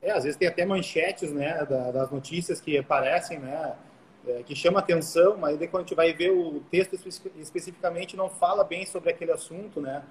É, 0.00 0.12
às 0.12 0.24
vezes 0.24 0.36
tem 0.38 0.46
até 0.46 0.64
manchetes, 0.66 1.32
né, 1.32 1.64
das 1.64 2.10
notícias 2.10 2.60
que 2.60 2.76
aparecem, 2.76 3.38
né, 3.38 3.74
é, 4.26 4.42
que 4.42 4.54
chama 4.54 4.78
atenção, 4.78 5.36
mas 5.38 5.58
quando 5.70 5.76
a 5.76 5.86
gente 5.86 5.94
vai 5.94 6.12
ver 6.12 6.30
o 6.30 6.60
texto 6.70 6.94
especificamente 7.38 8.16
não 8.16 8.28
fala 8.28 8.64
bem 8.64 8.84
sobre 8.84 9.10
aquele 9.10 9.32
assunto, 9.32 9.80
né? 9.80 10.02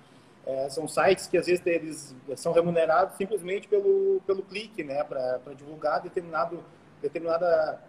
É, 0.46 0.70
são 0.70 0.88
sites 0.88 1.28
que 1.28 1.38
às 1.38 1.46
vezes 1.46 1.66
eles 1.66 2.16
são 2.36 2.52
remunerados 2.52 3.16
simplesmente 3.16 3.68
pelo, 3.68 4.22
pelo 4.28 4.44
clique, 4.44 4.84
né? 4.84 5.04
Para 5.04 5.40
divulgar 5.56 6.02
determinado, 6.02 6.64
determinada 7.02 7.82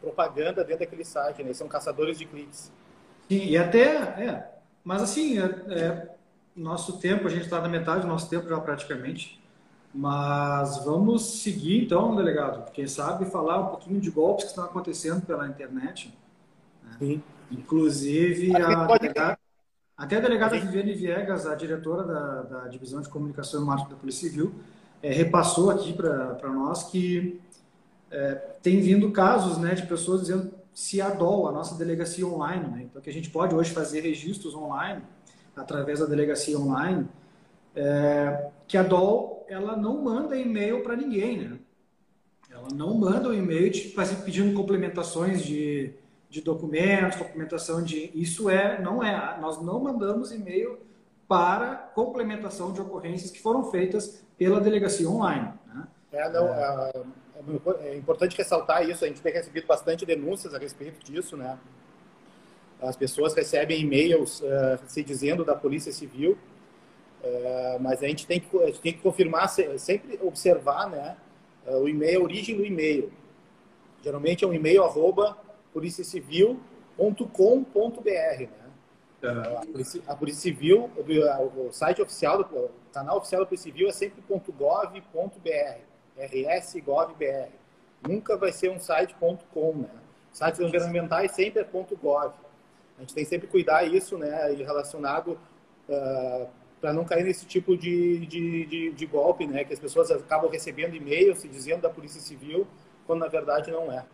propaganda 0.00 0.62
dentro 0.62 0.80
daquele 0.80 1.04
site, 1.04 1.42
né? 1.42 1.52
São 1.52 1.66
caçadores 1.66 2.18
de 2.18 2.24
cliques. 2.26 2.70
Sim, 3.28 3.44
e 3.44 3.56
até, 3.56 3.96
é, 3.96 4.50
mas 4.84 5.02
assim, 5.02 5.38
é, 5.38 5.44
é 5.44 6.08
nosso 6.54 6.98
tempo, 6.98 7.26
a 7.26 7.30
gente 7.30 7.44
está 7.44 7.60
na 7.60 7.68
metade 7.68 8.02
do 8.02 8.06
nosso 8.06 8.28
tempo 8.28 8.48
já 8.48 8.60
praticamente. 8.60 9.40
Mas 9.92 10.84
vamos 10.84 11.42
seguir 11.42 11.84
então, 11.84 12.14
delegado. 12.14 12.70
Quem 12.70 12.86
sabe 12.86 13.24
falar 13.24 13.58
um 13.58 13.66
pouquinho 13.66 14.00
de 14.00 14.08
golpes 14.10 14.44
que 14.44 14.50
estão 14.50 14.64
acontecendo 14.64 15.26
pela 15.26 15.48
internet. 15.48 16.16
Né? 16.84 16.96
Sim. 16.98 17.22
Inclusive, 17.50 18.54
a, 18.54 18.86
delegada, 18.86 19.39
até 20.00 20.16
a 20.16 20.20
delegada 20.20 20.58
Viviane 20.58 20.94
Viegas, 20.94 21.46
a 21.46 21.54
diretora 21.54 22.02
da, 22.02 22.42
da 22.42 22.68
Divisão 22.68 23.02
de 23.02 23.08
Comunicação 23.10 23.62
e 23.62 23.66
Marketing 23.66 23.90
da 23.90 23.96
Polícia 23.96 24.30
Civil, 24.30 24.54
é, 25.02 25.12
repassou 25.12 25.70
aqui 25.70 25.92
para 25.92 26.48
nós 26.48 26.84
que 26.84 27.38
é, 28.10 28.34
tem 28.62 28.80
vindo 28.80 29.10
casos 29.10 29.58
né, 29.58 29.74
de 29.74 29.86
pessoas 29.86 30.22
dizendo 30.22 30.52
se 30.72 31.02
a 31.02 31.10
DOL, 31.10 31.48
a 31.48 31.52
nossa 31.52 31.74
delegacia 31.74 32.26
online, 32.26 32.66
né? 32.68 32.82
então 32.84 33.02
que 33.02 33.10
a 33.10 33.12
gente 33.12 33.28
pode 33.28 33.54
hoje 33.54 33.72
fazer 33.72 34.00
registros 34.00 34.54
online 34.54 35.02
através 35.54 35.98
da 35.98 36.06
delegacia 36.06 36.58
online, 36.58 37.06
é, 37.76 38.48
que 38.66 38.78
a 38.78 38.82
DOL 38.82 39.44
ela 39.50 39.76
não 39.76 40.02
manda 40.02 40.34
e-mail 40.34 40.82
para 40.82 40.96
ninguém, 40.96 41.36
né? 41.36 41.58
Ela 42.50 42.68
não 42.74 42.94
manda 42.94 43.28
o 43.28 43.32
um 43.32 43.34
e-mail 43.34 43.70
pedindo 44.24 44.54
complementações 44.54 45.44
de, 45.44 45.92
de 46.30 46.40
documentos, 46.40 47.18
complementação 47.18 47.82
de. 47.82 48.10
Isso 48.14 48.48
é, 48.48 48.80
não 48.80 49.02
é. 49.02 49.38
Nós 49.40 49.60
não 49.60 49.80
mandamos 49.80 50.32
e-mail 50.32 50.78
para 51.28 51.76
complementação 51.94 52.72
de 52.72 52.80
ocorrências 52.80 53.30
que 53.30 53.40
foram 53.40 53.70
feitas 53.70 54.24
pela 54.38 54.60
delegacia 54.60 55.08
online. 55.08 55.52
Né? 55.66 55.88
É, 56.12 56.28
não, 56.30 56.48
é, 56.48 56.92
é, 57.82 57.88
é 57.88 57.96
importante 57.96 58.36
ressaltar 58.36 58.88
isso. 58.88 59.04
A 59.04 59.08
gente 59.08 59.20
tem 59.20 59.32
recebido 59.32 59.66
bastante 59.66 60.06
denúncias 60.06 60.54
a 60.54 60.58
respeito 60.58 61.04
disso, 61.04 61.36
né? 61.36 61.58
As 62.80 62.96
pessoas 62.96 63.34
recebem 63.34 63.80
e-mails 63.80 64.40
uh, 64.40 64.78
se 64.86 65.02
dizendo 65.02 65.44
da 65.44 65.54
Polícia 65.54 65.92
Civil 65.92 66.38
é, 67.22 67.78
mas 67.80 68.02
a 68.02 68.06
gente 68.06 68.26
tem 68.26 68.40
que, 68.40 68.66
gente 68.66 68.80
tem 68.80 68.92
que 68.92 69.00
confirmar, 69.00 69.48
sempre 69.48 70.18
observar 70.22 70.88
né, 70.88 71.16
é, 71.66 71.76
o 71.76 71.88
e-mail, 71.88 72.20
a 72.20 72.24
origem 72.24 72.56
do 72.56 72.64
e-mail. 72.64 73.12
Geralmente 74.02 74.44
é 74.44 74.46
um 74.46 74.54
e-mail 74.54 74.82
arroba 74.82 75.36
policiacivil.com.br. 75.72 78.04
Né? 78.04 78.48
Uhum. 79.22 79.58
A, 79.58 79.66
Polícia, 79.66 80.02
a 80.06 80.16
Polícia 80.16 80.40
Civil, 80.40 80.90
o 80.96 81.72
site 81.72 82.00
oficial, 82.00 82.40
o 82.40 82.70
canal 82.92 83.18
oficial 83.18 83.42
da 83.42 83.46
Polícia 83.46 83.70
Civil 83.70 83.88
é 83.88 83.92
sempre 83.92 84.22
.gov.br, 84.28 85.78
rs.gov.br. 86.18 87.50
Nunca 88.08 88.36
vai 88.36 88.52
ser 88.52 88.70
um 88.70 88.80
site 88.80 89.14
.com, 89.52 89.74
né? 89.74 89.90
Sites 90.32 90.60
governamentais 90.60 91.32
sempre 91.32 91.62
é 91.62 91.64
.gov. 91.64 92.32
A 92.96 93.00
gente 93.00 93.14
tem 93.14 93.24
sempre 93.24 93.46
que 93.46 93.52
cuidar 93.52 93.84
isso, 93.84 94.16
né, 94.16 94.52
relacionado 94.52 95.38
uh, 95.88 96.46
para 96.80 96.92
não 96.92 97.04
cair 97.04 97.24
nesse 97.24 97.46
tipo 97.46 97.76
de, 97.76 98.26
de, 98.26 98.66
de, 98.66 98.92
de, 98.92 99.06
golpe, 99.06 99.46
né? 99.46 99.64
Que 99.64 99.72
as 99.72 99.78
pessoas 99.78 100.10
acabam 100.10 100.50
recebendo 100.50 100.94
e-mails 100.94 101.40
se 101.40 101.48
dizendo 101.48 101.82
da 101.82 101.90
Polícia 101.90 102.20
Civil, 102.20 102.66
quando 103.06 103.20
na 103.20 103.28
verdade 103.28 103.70
não 103.70 103.90
é. 103.90 104.04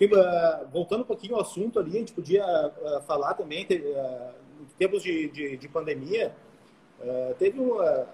Uh, 0.00 0.68
voltando 0.72 1.02
um 1.02 1.06
pouquinho 1.06 1.36
ao 1.36 1.42
assunto 1.42 1.78
ali, 1.78 1.96
a 1.96 2.00
gente 2.00 2.12
podia 2.12 2.44
uh, 2.44 3.00
falar 3.02 3.34
também, 3.34 3.64
uh, 3.64 4.34
em 4.60 4.66
tempos 4.76 5.02
de, 5.02 5.28
de, 5.28 5.56
de 5.56 5.68
pandemia, 5.68 6.34
teve 7.38 7.60
uma, 7.60 8.06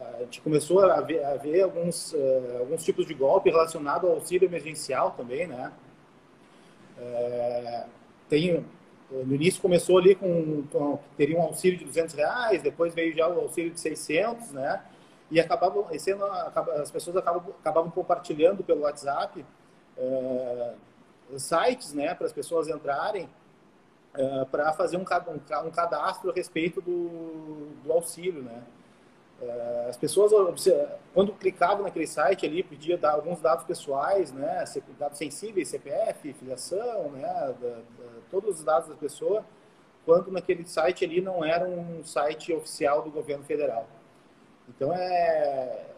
a 0.00 0.20
gente 0.20 0.40
começou 0.40 0.80
a 0.80 1.00
ver, 1.02 1.22
a 1.22 1.36
ver 1.36 1.60
alguns, 1.62 2.14
alguns 2.58 2.82
tipos 2.82 3.04
de 3.04 3.12
golpe 3.12 3.50
relacionado 3.50 4.06
ao 4.06 4.14
auxílio 4.14 4.48
emergencial 4.48 5.10
também, 5.10 5.46
né? 5.46 5.70
Tem, 8.30 8.64
no 9.10 9.34
início 9.34 9.60
começou 9.60 9.98
ali 9.98 10.14
com, 10.14 10.62
com, 10.72 10.98
teria 11.14 11.36
um 11.36 11.42
auxílio 11.42 11.78
de 11.78 11.84
200 11.84 12.14
reais, 12.14 12.62
depois 12.62 12.94
veio 12.94 13.14
já 13.14 13.28
o 13.28 13.40
auxílio 13.40 13.70
de 13.70 13.80
600, 13.80 14.52
né? 14.52 14.82
E 15.30 15.38
acabavam, 15.38 15.86
ano, 15.90 16.24
as 16.80 16.90
pessoas 16.90 17.16
acabavam, 17.16 17.54
acabavam 17.60 17.90
compartilhando 17.90 18.64
pelo 18.64 18.82
WhatsApp 18.82 19.44
é, 19.98 20.74
sites, 21.38 21.92
né, 21.92 22.14
para 22.14 22.26
as 22.26 22.32
pessoas 22.32 22.68
entrarem 22.68 23.28
é, 24.14 24.44
para 24.44 24.72
fazer 24.74 24.96
um, 24.96 25.02
um, 25.02 25.70
cadastro 25.70 26.30
a 26.30 26.34
respeito 26.34 26.80
do, 26.82 27.70
do 27.82 27.92
auxílio, 27.92 28.42
né? 28.42 28.62
É, 29.40 29.86
as 29.88 29.96
pessoas, 29.96 30.30
quando 31.12 31.32
clicavam 31.32 31.82
naquele 31.82 32.06
site 32.06 32.46
ali, 32.46 32.62
pedia 32.62 32.96
dar 32.96 33.12
alguns 33.12 33.40
dados 33.40 33.64
pessoais, 33.64 34.30
né, 34.30 34.64
dados 34.98 35.18
sensíveis, 35.18 35.68
CPF, 35.68 36.32
filiação, 36.34 37.10
né, 37.10 37.22
da, 37.22 37.52
da, 37.52 37.78
todos 38.30 38.58
os 38.58 38.64
dados 38.64 38.88
da 38.88 38.94
pessoa, 38.94 39.44
quando 40.04 40.30
naquele 40.30 40.64
site 40.64 41.04
ali 41.04 41.20
não 41.20 41.44
era 41.44 41.66
um 41.66 42.04
site 42.04 42.52
oficial 42.52 43.02
do 43.02 43.10
governo 43.10 43.42
federal. 43.44 43.88
Então 44.68 44.92
é 44.92 45.91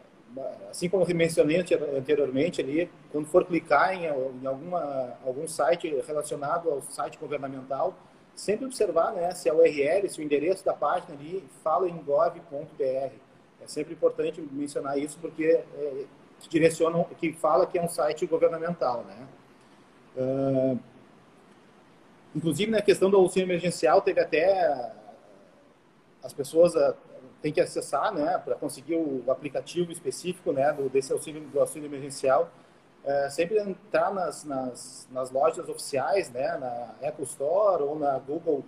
assim 0.69 0.89
como 0.89 1.03
eu 1.03 1.15
mencionei 1.15 1.63
anteriormente 1.97 2.61
ali, 2.61 2.89
quando 3.11 3.27
for 3.27 3.45
clicar 3.45 3.93
em, 3.93 4.05
em 4.05 4.45
alguma 4.45 5.17
algum 5.25 5.47
site 5.47 5.87
relacionado 6.05 6.69
ao 6.69 6.81
site 6.81 7.17
governamental, 7.17 7.93
sempre 8.35 8.65
observar, 8.65 9.13
né, 9.13 9.31
se 9.31 9.47
é 9.47 9.53
o 9.53 9.57
URL, 9.57 10.09
se 10.09 10.19
o 10.19 10.23
endereço 10.23 10.65
da 10.65 10.73
página 10.73 11.13
ali 11.13 11.43
fala 11.63 11.87
em 11.87 11.97
gov.br 11.97 13.25
é 13.65 13.67
sempre 13.67 13.93
importante 13.93 14.41
mencionar 14.51 14.97
isso 14.97 15.17
porque 15.19 15.43
é, 15.43 16.05
que 16.39 16.49
direcionam, 16.49 17.03
que 17.17 17.33
fala 17.33 17.65
que 17.65 17.77
é 17.79 17.81
um 17.81 17.89
site 17.89 18.25
governamental, 18.27 19.03
né? 19.03 19.27
Uh, 20.15 20.79
inclusive 22.35 22.71
na 22.71 22.81
questão 22.81 23.09
do 23.09 23.17
auxílio 23.17 23.47
emergencial 23.47 24.01
teve 24.01 24.21
até 24.21 24.93
as 26.23 26.31
pessoas 26.31 26.73
têm 27.45 27.53
que 27.53 27.61
acessar, 27.61 28.11
né, 28.11 28.41
para 28.43 28.55
conseguir 28.55 28.95
o 28.95 29.23
aplicativo 29.29 29.91
específico, 29.91 30.51
né, 30.51 30.73
do, 30.73 30.89
desse 30.89 31.13
auxílio 31.13 31.41
do 31.41 31.59
auxílio 31.59 31.85
emergencial. 31.85 32.49
Uh, 33.03 33.29
sempre 33.29 33.59
entrar 33.59 34.11
nas, 34.11 34.43
nas, 34.43 35.07
nas, 35.11 35.29
lojas 35.29 35.69
oficiais, 35.69 36.31
né, 36.31 36.57
na 36.57 37.07
Apple 37.07 37.23
Store 37.25 37.83
ou 37.83 37.99
na 37.99 38.17
Google, 38.17 38.65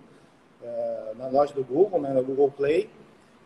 uh, 0.62 1.14
na 1.16 1.26
loja 1.26 1.52
do 1.52 1.64
Google, 1.64 2.00
né, 2.00 2.12
no 2.12 2.22
Google 2.22 2.52
Play, 2.52 2.88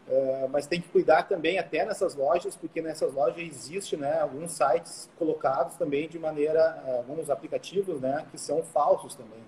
Uh, 0.04 0.48
mas 0.50 0.66
tem 0.66 0.80
que 0.80 0.88
cuidar 0.88 1.22
também 1.28 1.60
até 1.60 1.86
nessas 1.86 2.16
lojas, 2.16 2.56
porque 2.56 2.82
nessas 2.82 3.14
lojas 3.14 3.38
existe 3.38 3.96
né, 3.96 4.20
alguns 4.20 4.50
sites 4.50 5.08
colocados 5.16 5.76
também 5.76 6.08
de 6.08 6.18
maneira, 6.18 6.82
uh, 6.84 6.96
alguns 6.96 7.30
aplicativos 7.30 8.00
né, 8.00 8.26
que 8.28 8.36
são 8.36 8.64
falsos 8.64 9.14
também. 9.14 9.38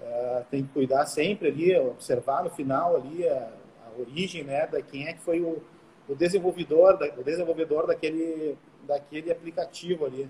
Uh, 0.00 0.44
tem 0.48 0.62
que 0.62 0.72
cuidar 0.72 1.04
sempre 1.06 1.48
ali, 1.48 1.76
observar 1.76 2.44
no 2.44 2.50
final 2.50 2.94
ali 2.94 3.28
a 3.28 3.50
origem 3.98 4.44
né, 4.44 4.66
da 4.66 4.80
quem 4.82 5.06
é 5.06 5.12
que 5.12 5.20
foi 5.20 5.40
o, 5.40 5.62
o 6.08 6.14
desenvolvedor, 6.14 6.98
da, 6.98 7.06
o 7.16 7.22
desenvolvedor 7.22 7.86
daquele, 7.86 8.56
daquele 8.82 9.30
aplicativo 9.30 10.06
ali. 10.06 10.28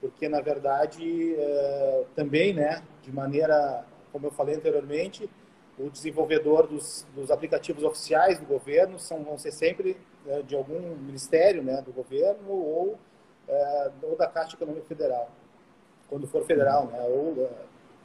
Porque, 0.00 0.28
na 0.30 0.40
verdade, 0.40 1.36
também, 2.16 2.54
né, 2.54 2.82
de 3.02 3.12
maneira, 3.12 3.84
como 4.10 4.28
eu 4.28 4.30
falei 4.30 4.54
anteriormente, 4.54 5.28
o 5.80 5.90
desenvolvedor 5.90 6.66
dos, 6.66 7.06
dos, 7.14 7.30
aplicativos 7.30 7.82
oficiais 7.82 8.38
do 8.38 8.46
governo 8.46 8.98
são, 8.98 9.24
vão 9.24 9.38
ser 9.38 9.52
sempre 9.52 9.96
é, 10.26 10.42
de 10.42 10.54
algum 10.54 10.78
ministério 10.96 11.62
né, 11.62 11.80
do 11.80 11.92
governo 11.92 12.50
ou, 12.50 12.98
é, 13.48 13.90
ou 14.02 14.16
da 14.16 14.26
Caixa 14.26 14.56
Econômica 14.56 14.86
Federal, 14.86 15.30
quando 16.08 16.26
for 16.26 16.44
federal, 16.44 16.86
né, 16.86 17.00
ou 17.02 17.34
é, 17.42 17.50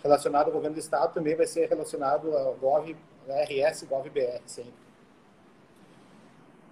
relacionado 0.02 0.48
ao 0.48 0.54
governo 0.54 0.76
do 0.76 0.80
Estado 0.80 1.14
também 1.14 1.36
vai 1.36 1.46
ser 1.46 1.68
relacionado 1.68 2.36
ao 2.36 2.54
Gov, 2.56 2.96
RS 3.28 3.84
GovBR 3.84 4.42
sempre. 4.46 4.85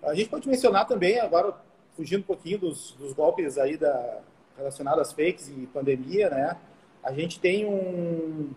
A 0.03 0.13
gente 0.13 0.29
pode 0.29 0.47
mencionar 0.47 0.85
também, 0.85 1.19
agora 1.19 1.55
fugindo 1.95 2.21
um 2.21 2.25
pouquinho 2.25 2.59
dos, 2.59 2.91
dos 2.93 3.13
golpes 3.13 3.57
aí 3.57 3.77
da, 3.77 4.19
relacionados 4.57 5.01
às 5.01 5.13
fakes 5.13 5.47
e 5.47 5.67
pandemia, 5.67 6.29
né, 6.29 6.57
a 7.03 7.11
gente 7.13 7.39
tem 7.39 7.65
um, 7.65 8.51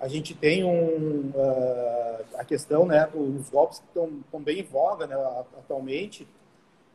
a 0.00 0.08
gente 0.08 0.34
tem 0.34 0.64
um, 0.64 1.30
uh, 1.34 2.24
a 2.36 2.44
questão 2.44 2.86
né, 2.86 3.06
dos 3.06 3.48
golpes 3.50 3.78
que 3.78 3.86
estão, 3.86 4.06
estão 4.24 4.40
bem 4.40 4.60
em 4.60 4.64
voga 4.64 5.06
né, 5.06 5.14
atualmente, 5.58 6.26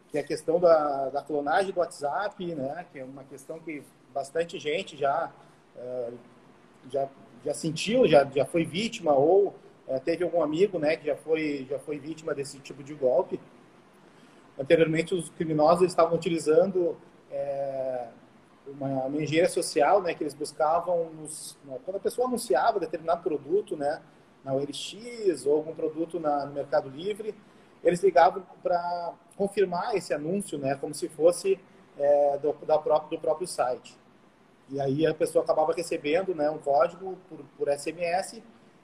que 0.09 0.17
é 0.17 0.21
a 0.21 0.23
questão 0.23 0.59
da, 0.59 1.09
da, 1.09 1.21
clonagem 1.21 1.71
do 1.71 1.79
WhatsApp, 1.79 2.43
né, 2.55 2.85
que 2.91 2.99
é 2.99 3.03
uma 3.03 3.23
questão 3.23 3.59
que 3.59 3.83
bastante 4.13 4.59
gente 4.59 4.97
já, 4.97 5.31
uh, 5.75 6.13
já, 6.89 7.07
já 7.45 7.53
sentiu, 7.53 8.07
já, 8.07 8.25
já 8.25 8.45
foi 8.45 8.65
vítima 8.65 9.13
ou 9.13 9.55
uh, 9.87 9.99
teve 9.99 10.23
algum 10.23 10.41
amigo 10.41 10.77
né, 10.79 10.95
que 10.97 11.05
já 11.05 11.15
foi, 11.15 11.65
já 11.69 11.79
foi 11.79 11.99
vítima 11.99 12.33
desse 12.33 12.59
tipo 12.59 12.83
de 12.83 12.93
golpe. 12.93 13.39
Anteriormente, 14.59 15.13
os 15.13 15.29
criminosos 15.29 15.87
estavam 15.87 16.15
utilizando 16.15 16.97
é, 17.31 18.07
uma, 18.67 19.05
uma 19.05 19.21
engenharia 19.21 19.49
social, 19.49 20.01
né, 20.01 20.13
que 20.13 20.23
eles 20.23 20.33
buscavam 20.33 21.09
nos, 21.11 21.57
quando 21.85 21.97
a 21.97 21.99
pessoa 21.99 22.27
anunciava 22.27 22.79
determinado 22.79 23.21
produto, 23.21 23.77
né, 23.77 24.01
na 24.43 24.53
OLX 24.53 25.45
ou 25.45 25.57
algum 25.57 25.75
produto 25.75 26.19
na, 26.19 26.45
no 26.45 26.53
Mercado 26.53 26.89
Livre, 26.89 27.35
eles 27.83 28.01
ligavam 28.01 28.43
para 28.63 29.13
confirmar 29.35 29.95
esse 29.95 30.13
anúncio, 30.13 30.57
né, 30.57 30.75
como 30.75 30.93
se 30.93 31.07
fosse 31.07 31.59
é, 31.97 32.37
do, 32.37 32.53
da 32.65 32.77
próprio, 32.77 33.17
do 33.17 33.21
próprio 33.21 33.47
site. 33.47 33.97
E 34.69 34.81
aí 34.81 35.05
a 35.05 35.13
pessoa 35.13 35.43
acabava 35.43 35.73
recebendo, 35.73 36.35
né, 36.35 36.49
um 36.49 36.57
código 36.57 37.17
por, 37.29 37.39
por 37.57 37.77
SMS 37.77 38.41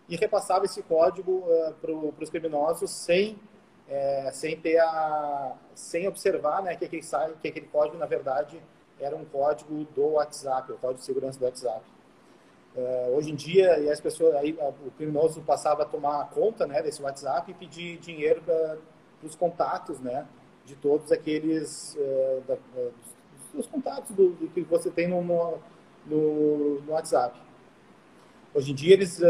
e 0.09 0.15
repassava 0.15 0.65
esse 0.65 0.81
código 0.83 1.31
uh, 1.31 1.73
para 1.81 2.23
os 2.23 2.29
criminosos 2.29 2.91
sem 2.91 3.37
é, 3.87 4.31
sem 4.31 4.57
ter 4.59 4.79
a 4.79 5.55
sem 5.75 6.07
observar, 6.07 6.63
né, 6.63 6.75
que 6.75 6.85
aquele 6.85 7.03
que 7.41 7.47
aquele 7.47 7.67
código 7.67 7.97
na 7.97 8.05
verdade 8.05 8.61
era 8.99 9.15
um 9.15 9.25
código 9.25 9.85
do 9.93 10.13
WhatsApp, 10.13 10.71
o 10.71 10.77
código 10.77 10.99
de 10.99 11.05
segurança 11.05 11.37
do 11.37 11.45
WhatsApp. 11.45 11.83
Uh, 12.75 13.15
hoje 13.15 13.31
em 13.31 13.35
dia, 13.35 13.79
e 13.79 13.89
as 13.89 14.01
pessoas, 14.01 14.33
aí, 14.35 14.57
o 14.85 14.91
criminoso 14.91 15.41
passava 15.41 15.83
a 15.83 15.85
tomar 15.85 16.29
conta 16.31 16.65
né, 16.65 16.81
desse 16.81 17.03
WhatsApp 17.03 17.51
e 17.51 17.53
pedir 17.53 17.97
dinheiro 17.99 18.41
para 18.41 18.77
os 19.21 19.35
contatos 19.35 19.99
né, 19.99 20.25
de 20.65 20.75
todos 20.75 21.11
aqueles 21.11 21.95
uh, 21.95 22.41
da, 22.47 22.57
dos 23.53 23.67
contatos 23.67 24.15
do, 24.15 24.29
do, 24.29 24.47
que 24.47 24.61
você 24.61 24.89
tem 24.89 25.07
no, 25.07 25.21
no, 25.21 25.59
no, 26.07 26.91
WhatsApp. 26.91 27.39
Hoje 28.55 28.71
em 28.71 28.75
dia, 28.75 28.93
eles 28.93 29.21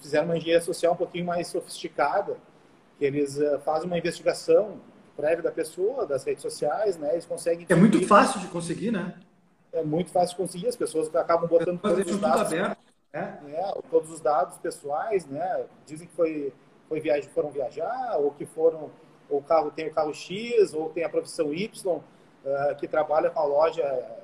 fizeram 0.00 0.26
uma 0.26 0.36
engenharia 0.36 0.60
social 0.60 0.94
um 0.94 0.96
pouquinho 0.96 1.26
mais 1.26 1.48
sofisticada, 1.48 2.36
que 2.98 3.04
eles 3.04 3.38
fazem 3.64 3.86
uma 3.86 3.98
investigação 3.98 4.80
prévia 5.16 5.42
da 5.42 5.50
pessoa, 5.50 6.06
das 6.06 6.24
redes 6.24 6.42
sociais, 6.42 6.96
né? 6.96 7.12
Eles 7.12 7.24
conseguem. 7.24 7.66
É 7.68 7.74
muito 7.74 8.06
fácil 8.06 8.40
de 8.40 8.48
conseguir, 8.48 8.90
né? 8.90 9.14
É 9.72 9.82
muito 9.82 10.10
fácil 10.10 10.30
de 10.30 10.36
conseguir. 10.36 10.68
As 10.68 10.76
pessoas 10.76 11.14
acabam 11.14 11.48
botando 11.48 11.80
todos 11.80 12.10
os 12.10 12.20
dados. 12.20 12.52
Aberto, 12.52 12.78
né? 13.12 13.40
É, 13.48 13.80
todos 13.90 14.10
os 14.10 14.20
dados 14.20 14.58
pessoais, 14.58 15.26
né? 15.26 15.64
Dizem 15.86 16.06
que 16.06 16.14
foi, 16.14 16.52
foi 16.88 17.00
viagem, 17.00 17.28
foram 17.30 17.50
viajar, 17.50 18.16
ou 18.18 18.30
que 18.32 18.44
foram. 18.44 18.90
O 19.28 19.40
carro 19.40 19.70
tem 19.70 19.88
o 19.88 19.94
carro 19.94 20.12
X, 20.12 20.74
ou 20.74 20.90
tem 20.90 21.02
a 21.02 21.08
profissão 21.08 21.52
Y, 21.54 21.96
uh, 21.96 22.76
que 22.78 22.86
trabalha 22.86 23.30
com 23.30 23.40
a 23.40 23.44
loja 23.44 24.20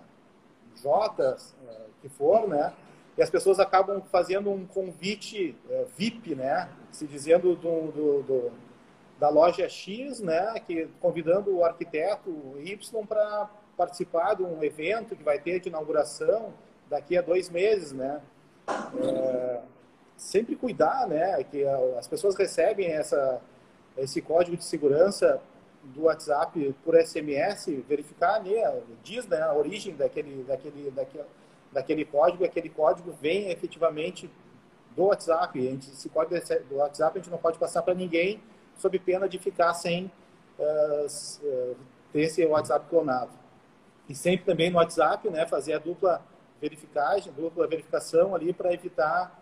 J, 0.76 1.32
uh, 1.32 1.36
que 2.02 2.08
for, 2.08 2.46
né? 2.48 2.72
E 3.20 3.22
as 3.22 3.28
pessoas 3.28 3.60
acabam 3.60 4.00
fazendo 4.10 4.50
um 4.50 4.64
convite 4.64 5.54
uh, 5.68 5.84
VIP, 5.94 6.34
né? 6.34 6.70
Se 6.90 7.06
dizendo 7.06 7.54
do, 7.54 7.92
do, 7.92 8.22
do 8.22 8.52
da 9.18 9.28
loja 9.28 9.68
X, 9.68 10.20
né, 10.20 10.58
que 10.66 10.88
convidando 10.98 11.54
o 11.54 11.62
arquiteto 11.62 12.30
Y 12.58 12.78
para 13.06 13.50
participar 13.76 14.32
de 14.36 14.42
um 14.42 14.64
evento 14.64 15.14
que 15.14 15.22
vai 15.22 15.38
ter 15.38 15.60
de 15.60 15.68
inauguração 15.68 16.54
daqui 16.88 17.18
a 17.18 17.20
dois 17.20 17.50
meses, 17.50 17.92
né? 17.92 18.22
É, 18.66 19.60
sempre 20.16 20.56
cuidar, 20.56 21.06
né, 21.06 21.44
que 21.44 21.62
as 21.98 22.08
pessoas 22.08 22.34
recebem 22.36 22.86
essa 22.86 23.38
esse 23.98 24.22
código 24.22 24.56
de 24.56 24.64
segurança 24.64 25.42
do 25.82 26.04
WhatsApp 26.04 26.74
por 26.82 26.94
SMS, 26.94 27.66
verificar, 27.86 28.42
né, 28.42 28.80
diz 29.04 29.26
né, 29.26 29.42
a 29.42 29.52
origem 29.52 29.94
daquele, 29.94 30.42
daquele, 30.44 30.90
daquele, 30.90 31.24
daquele 31.72 32.04
código, 32.04 32.44
aquele 32.44 32.68
código 32.68 33.12
vem 33.12 33.50
efetivamente 33.50 34.30
do 34.96 35.04
WhatsApp. 35.04 35.58
A 35.58 35.70
gente, 35.70 35.90
esse 35.90 36.08
código 36.08 36.34
do 36.68 36.76
WhatsApp 36.76 37.18
a 37.18 37.22
gente 37.22 37.30
não 37.30 37.38
pode 37.38 37.58
passar 37.58 37.82
para 37.82 37.94
ninguém 37.94 38.40
sob 38.76 38.98
pena 38.98 39.28
de 39.28 39.38
ficar 39.38 39.74
sem 39.74 40.10
uh, 40.58 41.76
ter 42.12 42.20
esse 42.20 42.44
WhatsApp 42.44 42.86
clonado. 42.88 43.30
E 44.08 44.14
sempre 44.14 44.44
também 44.44 44.70
no 44.70 44.78
WhatsApp, 44.78 45.28
né, 45.30 45.46
fazer 45.46 45.74
a 45.74 45.78
dupla 45.78 46.22
verificagem, 46.60 47.32
dupla 47.32 47.66
verificação 47.66 48.34
ali 48.34 48.52
para 48.52 48.72
evitar 48.72 49.40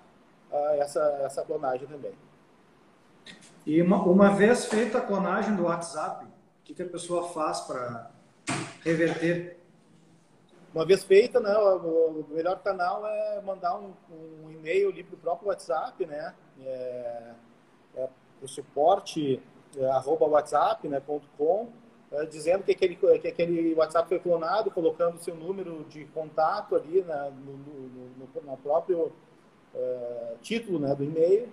uh, 0.51 0.81
essa, 0.81 1.01
essa 1.25 1.43
clonagem 1.43 1.87
também. 1.87 2.13
E 3.67 3.81
uma, 3.83 4.03
uma 4.03 4.31
vez 4.31 4.67
feita 4.67 4.99
a 4.99 5.01
clonagem 5.01 5.55
do 5.55 5.65
WhatsApp, 5.65 6.25
o 6.25 6.29
que, 6.65 6.75
que 6.75 6.83
a 6.83 6.89
pessoa 6.89 7.29
faz 7.29 7.61
para 7.61 8.11
reverter? 8.83 9.58
Uma 10.75 10.85
vez 10.85 11.03
feita, 11.05 11.41
né, 11.41 11.57
o, 11.57 12.25
melhor 12.31 12.61
canal 12.63 13.07
é 13.07 13.41
mandar 13.41 13.79
um, 13.79 13.93
um 14.45 14.51
e-mail 14.51 14.91
ali 14.91 15.03
para 15.03 15.15
o 15.15 15.19
próprio 15.19 15.49
WhatsApp, 15.49 16.05
né? 16.07 16.35
É, 16.61 17.33
é 17.97 18.09
o 18.43 18.47
suporte 18.47 19.41
é, 19.77 19.85
arroba 19.87 20.27
whatsapp, 20.27 20.87
né, 20.89 21.01
ponto 21.01 21.27
com, 21.37 21.69
é, 22.11 22.25
dizendo 22.27 22.63
que 22.63 22.73
aquele, 22.73 22.97
que 22.97 23.29
aquele 23.29 23.75
WhatsApp 23.75 24.09
foi 24.09 24.19
clonado, 24.19 24.71
colocando 24.71 25.17
o 25.17 25.19
seu 25.19 25.35
número 25.35 25.85
de 25.89 26.05
contato 26.07 26.75
ali 26.77 27.03
né, 27.03 27.33
no, 27.45 27.53
no, 27.53 27.89
no, 28.17 28.51
no 28.51 28.57
próprio 28.59 29.13
é, 29.75 30.35
título 30.41 30.79
né, 30.79 30.95
do 30.95 31.05
e-mail, 31.05 31.49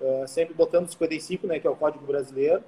é, 0.00 0.26
sempre 0.26 0.54
botando 0.54 0.88
55, 0.88 1.46
né, 1.46 1.58
que 1.58 1.66
é 1.66 1.70
o 1.70 1.76
código 1.76 2.04
brasileiro, 2.04 2.62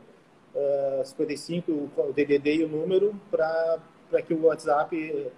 55, 1.05 1.73
o 1.73 2.13
DDD 2.13 2.59
e 2.59 2.65
o 2.65 2.69
número, 2.69 3.13
para 3.29 4.23
que 4.25 4.33
o 4.33 4.45
WhatsApp 4.45 5.33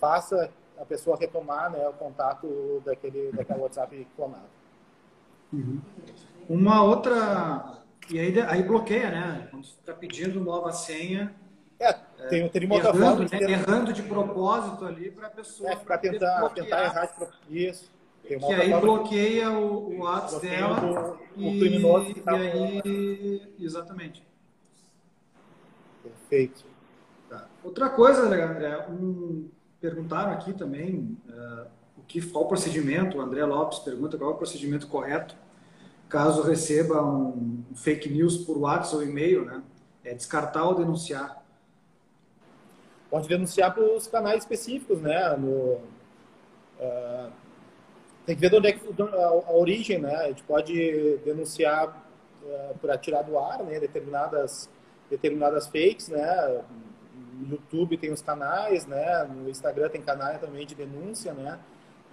faça 0.00 0.50
a 0.78 0.84
pessoa 0.84 1.16
retomar 1.16 1.70
né, 1.70 1.86
o 1.88 1.92
contato 1.92 2.82
daquele, 2.84 3.30
daquele 3.32 3.60
WhatsApp 3.60 4.06
clonado. 4.16 4.48
Uhum. 5.52 5.80
Uma 6.48 6.82
outra. 6.82 7.82
E 8.10 8.18
aí, 8.18 8.38
aí 8.40 8.62
bloqueia, 8.62 9.10
né? 9.10 9.48
Quando 9.50 9.64
você 9.64 9.78
está 9.78 9.94
pedindo 9.94 10.40
nova 10.40 10.72
senha. 10.72 11.34
É, 11.78 11.92
tem, 12.28 12.48
tem 12.48 12.66
uma 12.66 12.76
errando, 12.76 12.98
outra 12.98 13.28
forma. 13.28 13.46
Né? 13.46 13.52
Errando 13.52 13.92
de 13.92 14.02
propósito 14.02 14.84
ali 14.84 15.10
para 15.10 15.28
a 15.28 15.30
pessoa. 15.30 15.70
É, 15.70 15.76
para 15.76 15.98
tentar, 15.98 16.48
tentar 16.50 16.84
errar 16.84 17.06
de 17.48 17.66
Isso. 17.66 17.90
que 18.22 18.34
aí 18.34 18.80
bloqueia 18.80 19.50
o, 19.50 20.00
o 20.00 20.06
ato 20.06 20.40
dela. 20.40 21.18
O, 21.36 21.40
e, 21.40 21.56
o 21.56 21.60
criminoso 21.60 22.14
que 22.14 22.20
tá 22.20 22.36
e 22.36 22.82
aí, 22.84 23.54
Exatamente. 23.58 24.26
Perfeito. 26.02 26.73
Outra 27.64 27.88
coisa, 27.88 28.22
André, 28.22 28.86
um, 28.90 29.48
perguntaram 29.80 30.32
aqui 30.32 30.52
também 30.52 31.16
uh, 31.28 31.66
o 31.96 32.02
que, 32.06 32.20
qual 32.20 32.44
o 32.44 32.48
procedimento, 32.48 33.16
o 33.16 33.20
André 33.22 33.44
Lopes 33.44 33.78
pergunta 33.78 34.18
qual 34.18 34.30
é 34.30 34.34
o 34.34 34.36
procedimento 34.36 34.86
correto 34.86 35.34
caso 36.08 36.42
receba 36.42 37.02
um 37.02 37.64
fake 37.74 38.08
news 38.08 38.36
por 38.36 38.56
WhatsApp 38.56 38.96
ou 38.96 39.02
e-mail, 39.02 39.44
né? 39.44 39.62
É 40.04 40.14
descartar 40.14 40.64
ou 40.64 40.74
denunciar? 40.74 41.42
Pode 43.10 43.26
denunciar 43.26 43.74
para 43.74 43.82
os 43.82 44.06
canais 44.06 44.42
específicos, 44.42 45.00
né? 45.00 45.36
No, 45.36 45.80
uh, 46.78 47.32
tem 48.24 48.36
que 48.36 48.40
ver 48.40 48.50
de 48.50 48.56
onde 48.56 48.68
é 48.68 48.72
que, 48.72 49.02
a, 49.02 49.52
origem, 49.52 49.98
né? 49.98 50.14
A 50.14 50.28
gente 50.28 50.44
pode 50.44 51.18
denunciar 51.24 52.06
uh, 52.44 52.78
para 52.78 52.96
tirar 52.96 53.22
do 53.22 53.36
ar, 53.36 53.64
né? 53.64 53.80
Determinadas, 53.80 54.70
determinadas 55.10 55.66
fakes, 55.66 56.10
né? 56.10 56.62
No 57.40 57.52
YouTube 57.52 57.96
tem 57.96 58.12
os 58.12 58.22
canais, 58.22 58.86
né? 58.86 59.24
No 59.24 59.48
Instagram 59.48 59.88
tem 59.88 60.02
canais 60.02 60.40
também 60.40 60.66
de 60.66 60.74
denúncia, 60.74 61.32
né? 61.32 61.58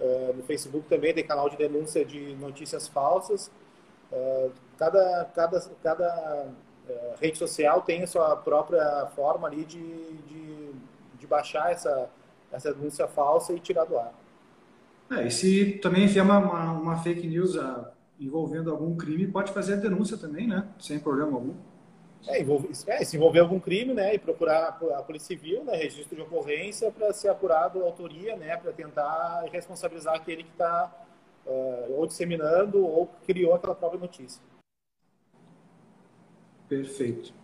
Uh, 0.00 0.34
no 0.36 0.42
Facebook 0.42 0.88
também 0.88 1.14
tem 1.14 1.24
canal 1.24 1.48
de 1.48 1.56
denúncia 1.56 2.04
de 2.04 2.34
notícias 2.36 2.88
falsas. 2.88 3.50
Ah, 4.12 4.48
cada, 4.78 5.24
cada, 5.34 5.60
cada 5.82 6.46
uh, 6.88 7.20
rede 7.20 7.38
social 7.38 7.80
tem 7.82 8.02
a 8.02 8.06
sua 8.06 8.36
própria 8.36 9.06
forma 9.14 9.48
ali 9.48 9.64
de, 9.64 9.78
de, 9.78 10.72
de, 11.18 11.26
baixar 11.26 11.72
essa, 11.72 12.10
essa 12.50 12.74
denúncia 12.74 13.08
falsa 13.08 13.52
e 13.54 13.60
tirar 13.60 13.84
do 13.84 13.98
ar. 13.98 14.12
É, 15.10 15.26
e 15.26 15.30
se 15.30 15.78
também 15.82 16.04
enviar 16.04 16.26
uma, 16.26 16.38
uma, 16.38 16.72
uma 16.72 16.96
fake 16.96 17.26
news 17.26 17.56
uh, 17.56 17.86
envolvendo 18.20 18.70
algum 18.70 18.96
crime, 18.96 19.26
pode 19.26 19.52
fazer 19.52 19.74
a 19.74 19.76
denúncia 19.76 20.16
também, 20.16 20.46
né? 20.46 20.68
Sem 20.78 20.98
problema 20.98 21.32
algum. 21.32 21.54
É, 22.28 22.40
envolve, 22.40 22.70
é, 22.86 23.04
se 23.04 23.16
envolver 23.16 23.40
algum 23.40 23.58
crime, 23.58 23.92
né, 23.92 24.14
e 24.14 24.18
procurar 24.18 24.78
a 24.94 25.02
Polícia 25.02 25.28
Civil, 25.28 25.64
né, 25.64 25.74
registro 25.76 26.14
de 26.14 26.22
ocorrência 26.22 26.90
para 26.90 27.12
ser 27.12 27.28
apurado 27.28 27.80
a 27.80 27.84
autoria, 27.84 28.36
né, 28.36 28.56
para 28.56 28.72
tentar 28.72 29.44
responsabilizar 29.50 30.14
aquele 30.14 30.44
que 30.44 30.50
está 30.50 30.92
uh, 31.44 31.94
ou 31.96 32.06
disseminando 32.06 32.84
ou 32.84 33.10
criou 33.26 33.54
aquela 33.54 33.74
própria 33.74 34.00
notícia. 34.00 34.40
Perfeito. 36.68 37.34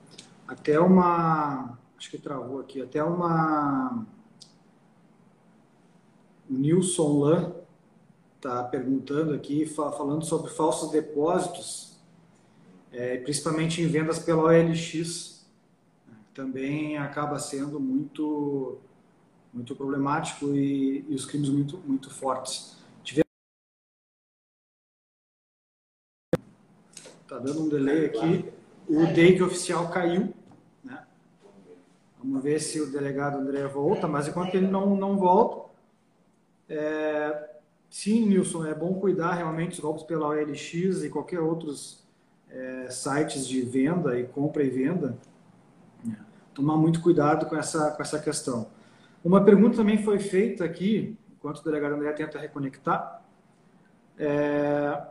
Até 0.47 0.81
uma. 0.81 1.79
Acho 1.99 2.11
que 2.11 2.19
travou 2.19 2.61
aqui. 2.61 2.81
Até 2.81 3.03
uma. 3.03 4.07
O 6.49 6.55
Nilson 6.55 7.19
Lan 7.19 7.53
está 8.37 8.65
perguntando 8.65 9.35
aqui, 9.35 9.67
falando 9.67 10.25
sobre 10.25 10.51
falsos 10.51 10.91
depósitos, 10.91 11.88
é, 12.93 13.19
principalmente 13.19 13.83
em 13.83 13.87
vendas 13.87 14.19
pela 14.19 14.45
OLX. 14.45 15.47
Também 16.35 16.97
acaba 16.97 17.39
sendo 17.39 17.81
muito, 17.81 18.79
muito 19.53 19.75
problemático 19.75 20.55
e, 20.55 21.05
e 21.09 21.15
os 21.15 21.27
crimes 21.27 21.49
muito, 21.49 21.79
muito 21.79 22.11
fortes. 22.11 22.79
Tá 27.29 27.39
dando 27.39 27.65
um 27.65 27.69
delay 27.69 28.07
aqui. 28.07 28.51
O 28.89 29.07
take 29.09 29.43
oficial 29.43 29.91
caiu. 29.91 30.33
Né? 30.83 31.07
Vamos 32.19 32.43
ver 32.43 32.59
se 32.59 32.81
o 32.81 32.91
delegado 32.91 33.39
André 33.39 33.67
volta, 33.67 34.09
mas 34.09 34.27
enquanto 34.27 34.55
ele 34.55 34.67
não, 34.67 34.97
não 34.97 35.19
volta, 35.19 35.71
é... 36.71 37.51
sim, 37.91 38.25
Nilson, 38.25 38.65
é 38.65 38.75
bom 38.75 38.99
cuidar 38.99 39.35
realmente 39.35 39.73
dos 39.73 39.81
golpes 39.81 40.05
pela 40.05 40.29
OLX 40.29 41.03
e 41.05 41.11
qualquer 41.11 41.41
outros 41.41 42.03
é, 42.51 42.89
sites 42.91 43.47
de 43.47 43.61
venda 43.63 44.19
e 44.19 44.25
compra 44.25 44.63
e 44.63 44.71
venda. 44.71 45.17
Né? 46.05 46.17
Tomar 46.55 46.77
muito 46.77 47.01
cuidado 47.01 47.47
com 47.47 47.57
essa, 47.57 47.91
com 47.91 48.03
essa 48.03 48.19
questão. 48.19 48.69
Uma 49.25 49.45
pergunta 49.45 49.77
também 49.77 50.03
foi 50.03 50.19
feita 50.19 50.65
aqui, 50.65 51.17
enquanto 51.37 51.59
o 51.59 51.65
delegado 51.65 51.95
André 51.95 52.13
tenta 52.13 52.39
reconectar. 52.39 53.23
É, 54.19 55.03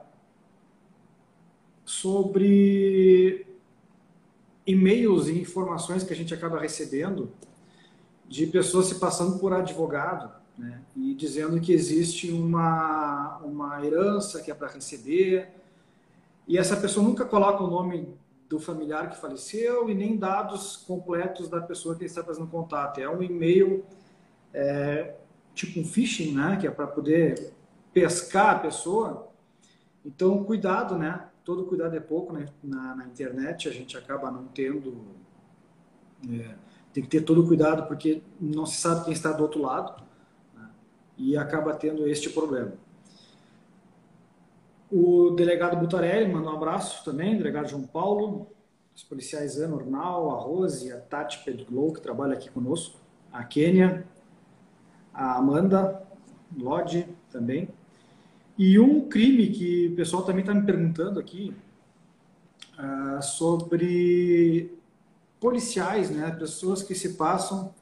sobre 1.86 3.48
e-mails 4.66 5.30
e 5.30 5.40
informações 5.40 6.04
que 6.04 6.12
a 6.12 6.16
gente 6.16 6.34
acaba 6.34 6.60
recebendo 6.60 7.32
de 8.28 8.46
pessoas 8.48 8.88
se 8.88 8.96
passando 8.96 9.40
por 9.40 9.54
advogado 9.54 10.30
né, 10.58 10.82
e 10.96 11.14
dizendo 11.14 11.62
que 11.62 11.72
existe 11.72 12.30
uma, 12.30 13.38
uma 13.38 13.86
herança 13.86 14.42
que 14.42 14.52
é 14.52 14.54
para 14.54 14.68
receber 14.68 15.50
e 16.48 16.58
essa 16.58 16.78
pessoa 16.78 17.06
nunca 17.06 17.26
coloca 17.26 17.64
o 17.64 17.70
nome 17.70 18.16
do 18.48 18.60
familiar 18.60 19.10
que 19.10 19.18
faleceu 19.18 19.90
e 19.90 19.94
nem 19.94 20.18
dados 20.18 20.78
completos 20.78 21.50
da 21.50 21.60
pessoa 21.60 21.96
que 21.96 22.06
está 22.06 22.24
fazendo 22.24 22.48
contato. 22.48 23.00
É 23.00 23.10
um 23.10 23.22
e-mail 23.22 23.84
é, 24.54 25.16
tipo 25.54 25.80
um 25.80 25.86
phishing, 25.86 26.34
né, 26.34 26.58
que 26.60 26.66
é 26.66 26.72
para 26.72 26.88
poder 26.88 27.54
pescar 27.94 28.56
a 28.56 28.60
pessoa. 28.60 29.30
Então, 30.06 30.44
cuidado, 30.44 30.98
né? 30.98 31.28
todo 31.48 31.66
cuidado 31.66 31.96
é 31.96 32.00
pouco 32.02 32.34
né? 32.34 32.46
na, 32.62 32.94
na 32.94 33.06
internet, 33.06 33.70
a 33.70 33.72
gente 33.72 33.98
acaba 33.98 34.30
não 34.30 34.46
tendo. 34.48 34.98
É, 36.30 36.56
tem 36.92 37.02
que 37.02 37.10
ter 37.10 37.22
todo 37.22 37.46
cuidado 37.48 37.88
porque 37.88 38.22
não 38.38 38.66
se 38.66 38.82
sabe 38.82 39.06
quem 39.06 39.14
está 39.14 39.32
do 39.32 39.44
outro 39.44 39.62
lado 39.62 40.04
né? 40.54 40.70
e 41.18 41.38
acaba 41.38 41.74
tendo 41.74 42.06
este 42.06 42.30
problema. 42.30 42.74
O 44.92 45.32
delegado 45.32 45.78
Butarelli 45.78 46.32
mandou 46.32 46.54
um 46.54 46.56
abraço 46.56 47.04
também, 47.04 47.38
delegado 47.38 47.68
João 47.68 47.84
Paulo, 47.84 48.48
os 48.96 49.04
policiais 49.04 49.58
Ana 49.58 49.76
Ornal, 49.76 50.32
a 50.32 50.40
Rose, 50.40 50.92
a 50.92 50.98
Tati 50.98 51.44
Pedro 51.44 51.94
que 51.94 52.02
trabalha 52.02 52.34
aqui 52.34 52.50
conosco, 52.50 52.98
a 53.32 53.44
Kênia, 53.44 54.08
a 55.14 55.38
Amanda 55.38 56.02
Lodge 56.58 57.08
também, 57.30 57.70
e 58.58 58.80
um 58.80 59.08
crime 59.08 59.50
que 59.50 59.90
o 59.90 59.96
pessoal 59.96 60.24
também 60.24 60.42
está 60.42 60.54
me 60.54 60.66
perguntando 60.66 61.20
aqui 61.20 61.54
uh, 62.80 63.22
sobre 63.22 64.78
policiais, 65.40 66.10
né? 66.10 66.32
Pessoas 66.32 66.82
que 66.82 66.96
se 66.96 67.14
passam 67.14 67.74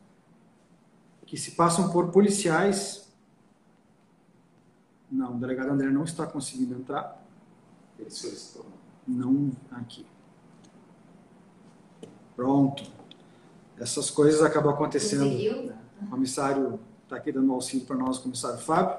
que 1.26 1.38
se 1.38 1.52
passam 1.52 1.92
por 1.92 2.12
policiais. 2.12 3.12
Não, 5.12 5.36
o 5.36 5.40
delegado 5.40 5.70
André 5.70 5.90
não 5.90 6.04
está 6.04 6.26
conseguindo 6.26 6.76
entrar. 6.76 7.24
Ele 8.00 8.10
solicitou. 8.10 8.66
Não 9.08 9.52
aqui. 9.72 10.06
Pronto. 12.36 12.84
Essas 13.78 14.10
coisas 14.10 14.42
acabam 14.42 14.74
acontecendo. 14.74 15.26
O 16.02 16.08
comissário 16.10 16.80
está 17.04 17.18
aqui 17.18 17.32
dando 17.32 17.54
auxílio 17.54 17.86
para 17.86 17.96
nós, 17.96 18.18
o 18.18 18.24
comissário 18.24 18.60
Fábio. 18.60 18.98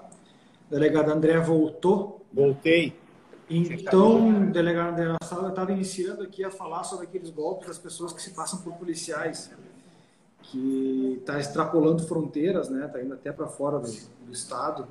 O 0.67 0.71
delegado 0.71 1.11
André 1.11 1.39
voltou. 1.41 2.25
Voltei. 2.33 2.97
Então, 3.49 4.49
o 4.49 4.53
delegado 4.53 4.93
André 4.93 5.17
Sala 5.23 5.51
estava 5.51 5.73
iniciando 5.73 6.23
aqui 6.23 6.43
a 6.45 6.51
falar 6.51 6.83
sobre 6.83 7.07
aqueles 7.07 7.31
golpes 7.31 7.69
das 7.69 7.79
pessoas 7.79 8.13
que 8.13 8.21
se 8.21 8.31
passam 8.31 8.61
por 8.61 8.73
policiais, 8.75 9.53
que 10.43 11.19
está 11.21 11.39
extrapolando 11.39 12.03
fronteiras, 12.07 12.69
né? 12.69 12.87
Está 12.87 13.01
indo 13.03 13.15
até 13.15 13.31
para 13.31 13.47
fora 13.47 13.79
do, 13.79 13.89
do 13.89 14.33
estado. 14.33 14.89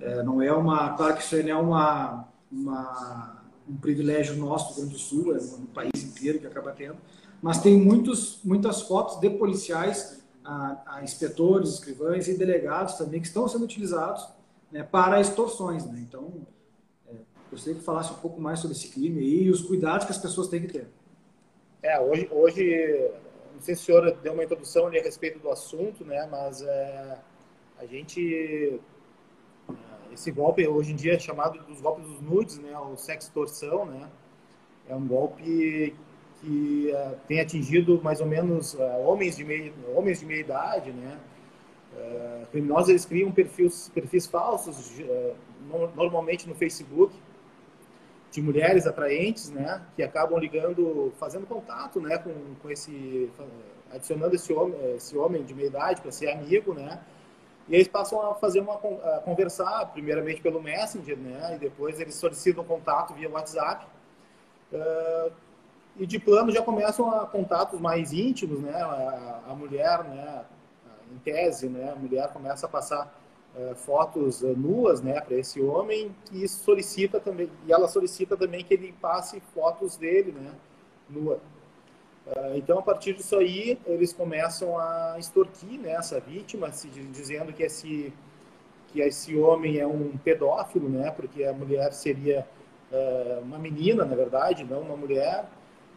É, 0.00 0.22
não 0.22 0.40
é 0.40 0.52
uma, 0.52 0.96
claro 0.96 1.16
que 1.16 1.22
isso 1.22 1.36
não 1.42 1.50
é 1.50 1.54
uma, 1.56 2.28
uma 2.50 3.42
um 3.68 3.76
privilégio 3.76 4.36
nosso 4.36 4.68
do 4.68 4.74
Rio 4.74 4.88
Grande 4.88 4.94
do 4.94 4.98
Sul, 4.98 5.36
é 5.36 5.38
um 5.38 5.66
país 5.66 6.02
inteiro 6.02 6.38
que 6.38 6.46
acaba 6.46 6.72
tendo, 6.72 6.96
mas 7.42 7.60
tem 7.60 7.76
muitos, 7.76 8.40
muitas 8.42 8.82
fotos 8.82 9.20
de 9.20 9.28
policiais 9.30 10.22
a, 10.44 10.82
a 10.86 11.04
inspetores, 11.04 11.74
escrivães 11.74 12.26
e 12.26 12.36
delegados 12.36 12.94
também 12.94 13.20
que 13.20 13.26
estão 13.26 13.46
sendo 13.46 13.64
utilizados 13.64 14.26
né, 14.72 14.82
para 14.82 15.20
extorsões. 15.20 15.84
Né? 15.84 15.98
Então, 16.08 16.46
é, 17.06 17.12
gostaria 17.50 17.78
que 17.78 17.84
falasse 17.84 18.12
um 18.12 18.16
pouco 18.16 18.40
mais 18.40 18.60
sobre 18.60 18.76
esse 18.76 18.88
crime 18.88 19.22
e 19.22 19.50
os 19.50 19.62
cuidados 19.62 20.06
que 20.06 20.12
as 20.12 20.18
pessoas 20.18 20.48
têm 20.48 20.62
que 20.62 20.72
ter. 20.72 20.88
É, 21.82 22.00
hoje, 22.00 22.28
hoje 22.32 23.10
não 23.54 23.60
sei 23.60 23.74
se 23.74 23.82
o 23.82 23.84
senhor 23.84 24.16
deu 24.22 24.32
uma 24.32 24.42
introdução 24.42 24.86
ali 24.86 24.98
a 24.98 25.02
respeito 25.02 25.38
do 25.38 25.50
assunto, 25.50 26.04
né, 26.04 26.26
mas 26.30 26.62
é, 26.62 27.18
a 27.78 27.84
gente 27.84 28.80
esse 30.18 30.30
golpe 30.32 30.66
hoje 30.66 30.92
em 30.92 30.96
dia 30.96 31.14
é 31.14 31.18
chamado 31.18 31.58
dos 31.64 31.80
golpes 31.80 32.06
dos 32.06 32.20
nudes, 32.20 32.58
né, 32.58 32.76
o 32.78 32.96
sextorção, 32.96 33.86
né, 33.86 34.08
é 34.88 34.94
um 34.94 35.06
golpe 35.06 35.94
que 36.40 36.92
uh, 36.92 37.16
tem 37.26 37.40
atingido 37.40 38.00
mais 38.02 38.20
ou 38.20 38.26
menos 38.26 38.74
uh, 38.74 38.82
homens 39.04 39.36
de 39.36 39.44
meia 39.44 39.72
homens 39.94 40.20
de 40.20 40.26
meia 40.26 40.40
idade, 40.40 40.92
né? 40.92 41.18
Uh, 41.92 42.46
criminosos 42.46 42.90
eles 42.90 43.04
criam 43.04 43.30
perfis 43.32 43.90
perfis 43.92 44.26
falsos, 44.26 45.00
normalmente 45.96 46.48
no 46.48 46.54
Facebook, 46.54 47.14
de 48.30 48.40
mulheres 48.40 48.86
atraentes, 48.86 49.50
né? 49.50 49.82
Que 49.96 50.02
acabam 50.02 50.38
ligando, 50.38 51.12
fazendo 51.18 51.46
contato, 51.46 52.00
né? 52.00 52.18
Com, 52.18 52.32
com 52.62 52.70
esse 52.70 53.30
adicionando 53.90 54.36
esse 54.36 54.52
homem 54.52 54.94
esse 54.94 55.16
homem 55.16 55.42
de 55.42 55.54
meia 55.54 55.66
idade 55.66 56.00
para 56.00 56.12
ser 56.12 56.30
amigo, 56.30 56.72
né? 56.72 57.00
E 57.68 57.74
eles 57.74 57.86
passam 57.86 58.20
a 58.30 58.34
fazer 58.34 58.60
uma 58.60 58.74
a 58.74 59.20
conversar 59.20 59.86
primeiramente 59.92 60.40
pelo 60.40 60.60
Messenger, 60.62 61.16
né? 61.18 61.56
E 61.56 61.58
depois 61.58 62.00
eles 62.00 62.14
solicitam 62.14 62.64
contato 62.64 63.12
via 63.14 63.28
WhatsApp. 63.28 63.86
Uh, 64.72 65.32
e 65.98 66.06
de 66.06 66.18
plano 66.18 66.50
já 66.50 66.62
começam 66.62 67.10
a 67.10 67.26
contatos 67.26 67.80
mais 67.80 68.12
íntimos, 68.12 68.60
né? 68.60 68.74
A, 68.74 69.42
a 69.48 69.54
mulher, 69.54 70.04
né? 70.04 70.44
Em 71.12 71.18
tese, 71.18 71.68
né? 71.68 71.92
A 71.92 71.96
mulher 71.96 72.32
começa 72.32 72.66
a 72.66 72.68
passar 72.68 73.14
uh, 73.54 73.74
fotos 73.74 74.42
uh, 74.42 74.56
nuas, 74.56 75.02
né? 75.02 75.20
Para 75.20 75.36
esse 75.36 75.60
homem 75.60 76.14
e 76.32 76.48
solicita 76.48 77.20
também 77.20 77.50
e 77.66 77.72
ela 77.72 77.88
solicita 77.88 78.34
também 78.34 78.64
que 78.64 78.72
ele 78.72 78.92
passe 78.92 79.40
fotos 79.54 79.96
dele, 79.96 80.32
né? 80.32 80.52
Nua. 81.10 81.38
Uh, 82.36 82.56
então 82.56 82.78
a 82.78 82.82
partir 82.82 83.14
disso 83.14 83.36
aí 83.36 83.78
eles 83.86 84.12
começam 84.12 84.78
a 84.78 85.16
extorquir 85.18 85.80
né, 85.80 85.92
essa 85.92 86.20
vítima, 86.20 86.70
se, 86.72 86.88
dizendo 86.88 87.52
que 87.52 87.62
esse 87.62 88.12
que 88.88 89.02
esse 89.02 89.36
homem 89.36 89.78
é 89.78 89.86
um 89.86 90.16
pedófilo, 90.16 90.88
né? 90.88 91.10
Porque 91.10 91.44
a 91.44 91.52
mulher 91.52 91.92
seria 91.92 92.46
uma 93.42 93.58
menina, 93.58 94.02
na 94.02 94.16
verdade, 94.16 94.64
não 94.64 94.80
uma 94.80 94.96
mulher 94.96 95.44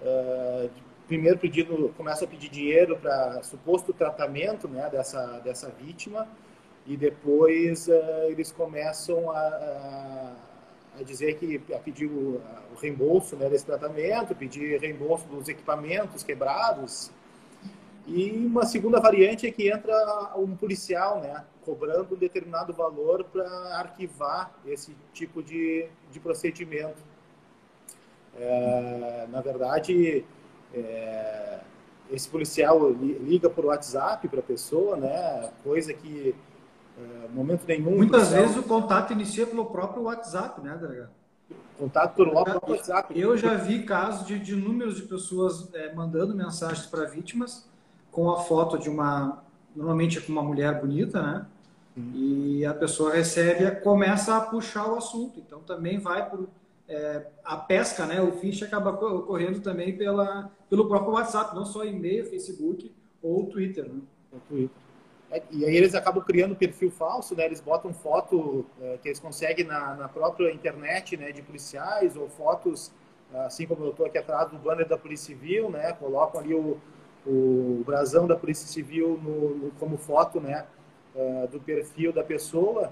Uh, 0.02 0.67
primeiro 1.08 1.38
pedindo, 1.38 1.94
começa 1.96 2.26
a 2.26 2.28
pedir 2.28 2.50
dinheiro 2.50 2.98
para 2.98 3.44
suposto 3.44 3.94
tratamento 3.94 4.67
né, 4.67 4.89
dessa, 4.89 5.39
dessa 5.39 5.70
vítima 5.70 6.28
e 6.88 6.98
depois 6.98 7.88
uh, 7.88 8.24
eles 8.28 8.52
começam 8.52 9.30
a, 9.30 9.39
a, 9.39 10.34
a, 11.00 11.04
dizer 11.04 11.38
que 11.38 11.62
a 11.74 11.80
pedir 11.80 12.06
o, 12.06 12.42
o 12.74 12.80
reembolso 12.80 13.36
né, 13.36 13.50
desse 13.50 13.66
tratamento, 13.66 14.36
pedir 14.36 14.80
reembolso 14.80 15.26
dos 15.28 15.48
equipamentos 15.48 16.24
quebrados 16.24 17.12
e 18.08 18.32
uma 18.32 18.66
segunda 18.66 19.00
variante 19.00 19.48
é 19.48 19.52
que 19.52 19.70
entra 19.70 20.34
um 20.36 20.56
policial, 20.56 21.22
né, 21.22 21.44
cobrando 21.64 22.16
um 22.16 22.18
determinado 22.18 22.74
valor 22.74 23.24
para 23.24 23.48
arquivar 23.78 24.52
esse 24.66 24.96
tipo 25.14 25.44
de, 25.44 25.88
de 26.12 26.20
procedimento. 26.20 26.98
É, 28.38 29.28
na 29.30 29.42
verdade, 29.42 30.26
é, 30.74 31.60
esse 32.12 32.28
policial 32.28 32.92
liga 32.92 33.50
por 33.50 33.66
WhatsApp 33.66 34.28
para 34.28 34.40
a 34.40 34.44
pessoa, 34.44 34.96
né? 34.98 35.52
Coisa 35.64 35.94
que, 35.94 36.34
é, 36.98 37.28
momento 37.34 37.66
nenhum. 37.68 37.98
Muitas 37.98 38.32
vezes 38.32 38.58
o 38.58 38.64
contato 38.64 39.14
inicia 39.14 39.46
pelo 39.46 39.66
próprio 39.66 40.04
WhatsApp, 40.04 40.62
né, 40.62 40.78
delegado? 40.80 41.12
Contato 41.78 42.16
pelo 42.16 42.32
próprio 42.32 42.76
WhatsApp. 42.76 43.20
Eu 43.20 43.38
já 43.38 43.56
vi 43.56 43.84
casos 43.84 44.26
de, 44.26 44.38
de 44.38 44.56
números 44.56 44.98
de 44.98 45.04
pessoas 45.04 45.74
é, 45.74 45.94
mandando 45.94 46.36
mensagens 46.36 46.86
para 46.86 47.06
vítimas 47.06 47.68
com 48.12 48.30
a 48.30 48.40
foto 48.42 48.78
de 48.78 48.90
uma, 48.90 49.44
normalmente 49.76 50.22
com 50.22 50.32
uma 50.32 50.44
mulher 50.44 50.80
bonita, 50.80 51.22
né? 51.22 51.46
Hum. 51.98 52.12
E 52.14 52.66
a 52.66 52.74
pessoa 52.74 53.14
recebe, 53.14 53.70
começa 53.82 54.38
a 54.38 54.42
puxar 54.42 54.88
o 54.88 54.96
assunto. 54.96 55.40
Então 55.40 55.60
também 55.60 56.00
vai 56.00 56.30
por 56.30 56.48
é, 56.92 57.26
a 57.46 57.56
pesca, 57.56 58.06
né, 58.06 58.22
o 58.22 58.34
fish 58.34 58.64
acaba 58.64 58.90
ocorrendo 58.92 59.62
também 59.62 59.96
pela, 59.96 60.52
pelo 60.70 60.90
próprio 60.90 61.14
WhatsApp, 61.14 61.56
não 61.56 61.66
só 61.66 61.86
e-mail, 61.86 62.26
Facebook 62.26 62.92
ou 63.24 63.46
Twitter. 63.46 63.86
Né? 63.86 64.02
O 64.34 64.40
Twitter. 64.40 64.81
É, 65.32 65.41
e 65.52 65.65
aí 65.65 65.76
eles 65.76 65.96
acabam 65.96 66.24
criando 66.24 66.56
perfil 66.56 66.91
falso, 66.91 67.36
né? 67.36 67.46
Eles 67.46 67.62
botam 67.62 67.94
foto 67.94 68.65
é, 68.82 68.98
que 69.02 69.08
eles 69.08 69.20
conseguem 69.20 69.65
na, 69.65 69.96
na, 69.96 70.10
própria 70.10 70.52
internet, 70.52 71.15
né, 71.15 71.32
de 71.32 71.41
policiais 71.41 72.15
ou 72.15 72.30
fotos, 72.30 72.91
assim 73.46 73.65
como 73.65 73.86
eu 73.86 73.91
estou 73.91 74.06
aqui 74.06 74.17
atrás 74.17 74.50
do 74.50 74.58
banner 74.58 74.88
da 74.88 74.98
Polícia 74.98 75.28
Civil, 75.28 75.70
né? 75.70 75.94
Colocam 75.94 76.41
ali 76.41 76.54
o, 76.54 76.78
o 77.26 77.82
brasão 77.86 78.28
da 78.28 78.36
Polícia 78.36 78.67
Civil 78.67 79.20
no, 79.24 79.56
no 79.56 79.72
como 79.80 79.98
foto, 79.98 80.41
né, 80.41 80.65
uh, 81.15 81.48
do 81.48 81.60
perfil 81.60 82.12
da 82.12 82.24
pessoa 82.24 82.91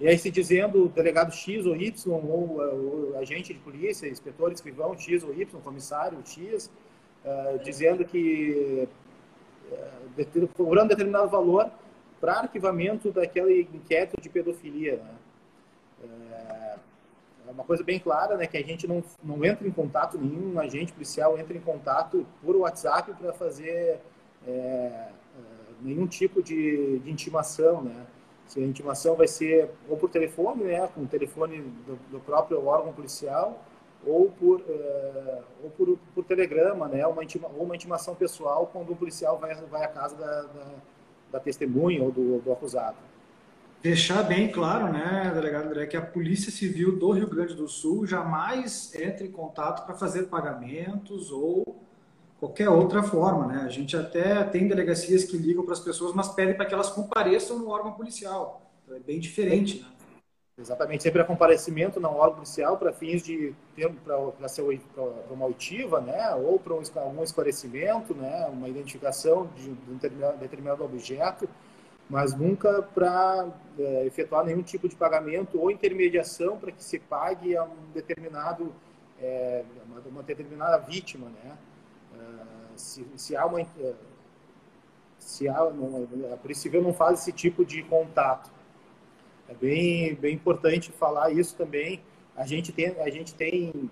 e 0.00 0.08
aí 0.08 0.16
se 0.16 0.30
dizendo 0.30 0.88
delegado 0.88 1.30
X 1.30 1.66
ou 1.66 1.76
Y, 1.76 2.10
ou, 2.10 3.18
agente 3.18 3.52
de 3.52 3.58
polícia, 3.60 4.08
inspetor, 4.08 4.50
escrivão 4.50 4.96
X 4.96 5.22
ou 5.22 5.34
Y, 5.34 5.60
comissário 5.60 6.18
X, 6.24 6.70
uh, 7.22 7.62
dizendo 7.62 8.02
que 8.02 8.88
cobrando 10.54 10.88
determinado 10.88 11.28
valor 11.28 11.70
para 12.20 12.40
arquivamento 12.40 13.10
daquele 13.10 13.68
inquérito 13.72 14.20
de 14.20 14.28
pedofilia. 14.28 14.96
Né? 14.96 15.14
É, 16.04 16.76
é 17.48 17.50
uma 17.50 17.64
coisa 17.64 17.82
bem 17.82 17.98
clara, 17.98 18.36
né, 18.36 18.46
que 18.46 18.56
a 18.56 18.62
gente 18.62 18.86
não, 18.86 19.02
não 19.22 19.44
entra 19.44 19.66
em 19.66 19.70
contato, 19.70 20.18
nenhum 20.18 20.58
agente 20.60 20.92
policial 20.92 21.38
entra 21.38 21.56
em 21.56 21.60
contato 21.60 22.26
por 22.42 22.56
WhatsApp 22.56 23.12
para 23.14 23.32
fazer 23.32 24.00
é, 24.46 25.08
nenhum 25.82 26.06
tipo 26.06 26.42
de, 26.42 26.98
de 27.00 27.10
intimação, 27.10 27.82
né? 27.82 28.06
Se 28.46 28.58
a 28.58 28.64
intimação 28.64 29.14
vai 29.14 29.28
ser 29.28 29.70
ou 29.88 29.96
por 29.96 30.10
telefone, 30.10 30.64
né, 30.64 30.88
com 30.88 31.02
o 31.02 31.06
telefone 31.06 31.60
do, 31.86 31.96
do 32.10 32.20
próprio 32.20 32.64
órgão 32.66 32.92
policial, 32.92 33.64
ou 34.06 34.30
por, 34.30 34.60
uh, 34.60 35.42
ou 35.62 35.70
por, 35.70 35.98
por, 36.14 36.24
telegrama, 36.24 36.88
né, 36.88 37.06
uma 37.06 37.22
intima, 37.22 37.48
ou 37.48 37.64
uma 37.64 37.74
intimação 37.74 38.14
pessoal 38.14 38.66
quando 38.72 38.92
um 38.92 38.96
policial 38.96 39.38
vai, 39.38 39.54
vai 39.54 39.84
à 39.84 39.88
casa 39.88 40.16
da, 40.16 40.42
da, 40.42 40.66
da 41.32 41.40
testemunha 41.40 42.02
ou 42.02 42.10
do, 42.10 42.38
do, 42.38 42.52
acusado. 42.52 42.96
Deixar 43.82 44.22
bem 44.22 44.50
claro, 44.50 44.92
né, 44.92 45.30
delegado 45.34 45.66
André, 45.66 45.86
que 45.86 45.96
a 45.96 46.02
Polícia 46.02 46.50
Civil 46.50 46.98
do 46.98 47.10
Rio 47.12 47.28
Grande 47.28 47.54
do 47.54 47.68
Sul 47.68 48.06
jamais 48.06 48.94
entra 48.94 49.26
em 49.26 49.30
contato 49.30 49.86
para 49.86 49.94
fazer 49.94 50.24
pagamentos 50.24 51.30
ou 51.30 51.80
qualquer 52.38 52.68
outra 52.68 53.02
forma, 53.02 53.46
né? 53.46 53.62
A 53.64 53.68
gente 53.68 53.94
até 53.96 54.42
tem 54.44 54.66
delegacias 54.66 55.24
que 55.24 55.36
ligam 55.36 55.62
para 55.62 55.74
as 55.74 55.80
pessoas, 55.80 56.14
mas 56.14 56.28
pedem 56.28 56.54
para 56.54 56.64
que 56.64 56.72
elas 56.72 56.90
compareçam 56.90 57.58
no 57.58 57.68
órgão 57.68 57.92
policial. 57.92 58.70
Então, 58.82 58.96
é 58.96 59.00
bem 59.00 59.20
diferente, 59.20 59.80
né? 59.80 59.99
Exatamente, 60.60 61.02
sempre 61.02 61.22
é 61.22 61.24
comparecimento 61.24 61.98
no 61.98 62.08
órgão 62.08 62.34
policial 62.34 62.76
para 62.76 62.92
fins 62.92 63.22
de 63.22 63.54
para 64.04 64.48
ser 64.48 64.62
uma 65.30 65.46
oitiva, 65.46 66.00
né, 66.00 66.34
ou 66.34 66.58
para 66.58 66.74
um, 66.74 66.82
algum 66.96 67.22
esclarecimento, 67.22 68.14
né, 68.14 68.46
uma 68.52 68.68
identificação 68.68 69.48
de 69.56 69.70
um 69.70 69.94
determinado, 69.94 70.36
determinado 70.36 70.84
objeto, 70.84 71.48
mas 72.10 72.34
nunca 72.34 72.82
para 72.82 73.48
é, 73.78 74.04
efetuar 74.04 74.44
nenhum 74.44 74.62
tipo 74.62 74.86
de 74.86 74.94
pagamento 74.94 75.58
ou 75.58 75.70
intermediação 75.70 76.58
para 76.58 76.72
que 76.72 76.84
se 76.84 76.98
pague 76.98 77.56
a 77.56 77.64
um 77.64 77.92
determinado 77.94 78.74
é, 79.18 79.64
uma, 79.86 80.00
uma 80.00 80.22
determinada 80.22 80.76
vítima, 80.76 81.28
né 81.42 81.56
se, 82.80 83.06
se 83.16 83.36
há 83.36 83.46
uma 83.46 83.64
se 85.18 85.48
há 85.48 85.58
a 85.58 86.36
Polícia 86.36 86.62
Civil 86.62 86.82
não 86.82 86.94
faz 86.94 87.20
esse 87.20 87.32
tipo 87.32 87.64
de 87.64 87.82
contato. 87.82 88.50
É 89.50 89.54
bem 89.54 90.14
bem 90.14 90.34
importante 90.34 90.92
falar 90.92 91.30
isso 91.32 91.56
também. 91.56 92.00
A 92.36 92.46
gente 92.46 92.72
tem 92.72 92.94
a 93.00 93.10
gente 93.10 93.34
tem 93.34 93.90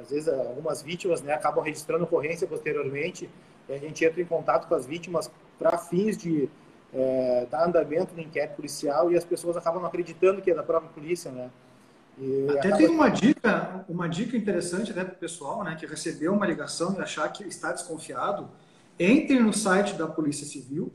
às 0.00 0.10
vezes 0.10 0.28
algumas 0.28 0.82
vítimas 0.82 1.22
né, 1.22 1.32
acabam 1.32 1.62
registrando 1.62 2.04
ocorrência 2.04 2.46
posteriormente 2.46 3.28
e 3.68 3.72
a 3.72 3.78
gente 3.78 4.04
entra 4.04 4.20
em 4.20 4.24
contato 4.24 4.68
com 4.68 4.74
as 4.74 4.86
vítimas 4.86 5.30
para 5.58 5.76
fins 5.76 6.16
de 6.16 6.48
é, 6.92 7.46
dar 7.50 7.66
andamento 7.66 8.14
no 8.14 8.20
inquérito 8.20 8.56
policial 8.56 9.12
e 9.12 9.16
as 9.16 9.24
pessoas 9.24 9.56
acabam 9.56 9.84
acreditando 9.84 10.40
que 10.40 10.50
é 10.50 10.54
da 10.54 10.62
própria 10.62 10.90
polícia, 10.90 11.30
né? 11.30 11.50
E 12.18 12.46
Até 12.50 12.68
acaba... 12.68 12.76
tem 12.76 12.88
uma 12.88 13.08
dica, 13.08 13.84
uma 13.88 14.08
dica 14.08 14.36
interessante 14.36 14.92
né, 14.92 15.04
para 15.04 15.14
o 15.14 15.16
pessoal 15.18 15.62
né, 15.64 15.76
que 15.78 15.86
recebeu 15.86 16.32
uma 16.32 16.46
ligação 16.46 16.94
e 16.98 17.00
achar 17.00 17.28
que 17.32 17.44
está 17.44 17.72
desconfiado. 17.72 18.48
Entre 18.98 19.38
no 19.38 19.52
site 19.52 19.94
da 19.94 20.06
Polícia 20.06 20.46
Civil, 20.46 20.92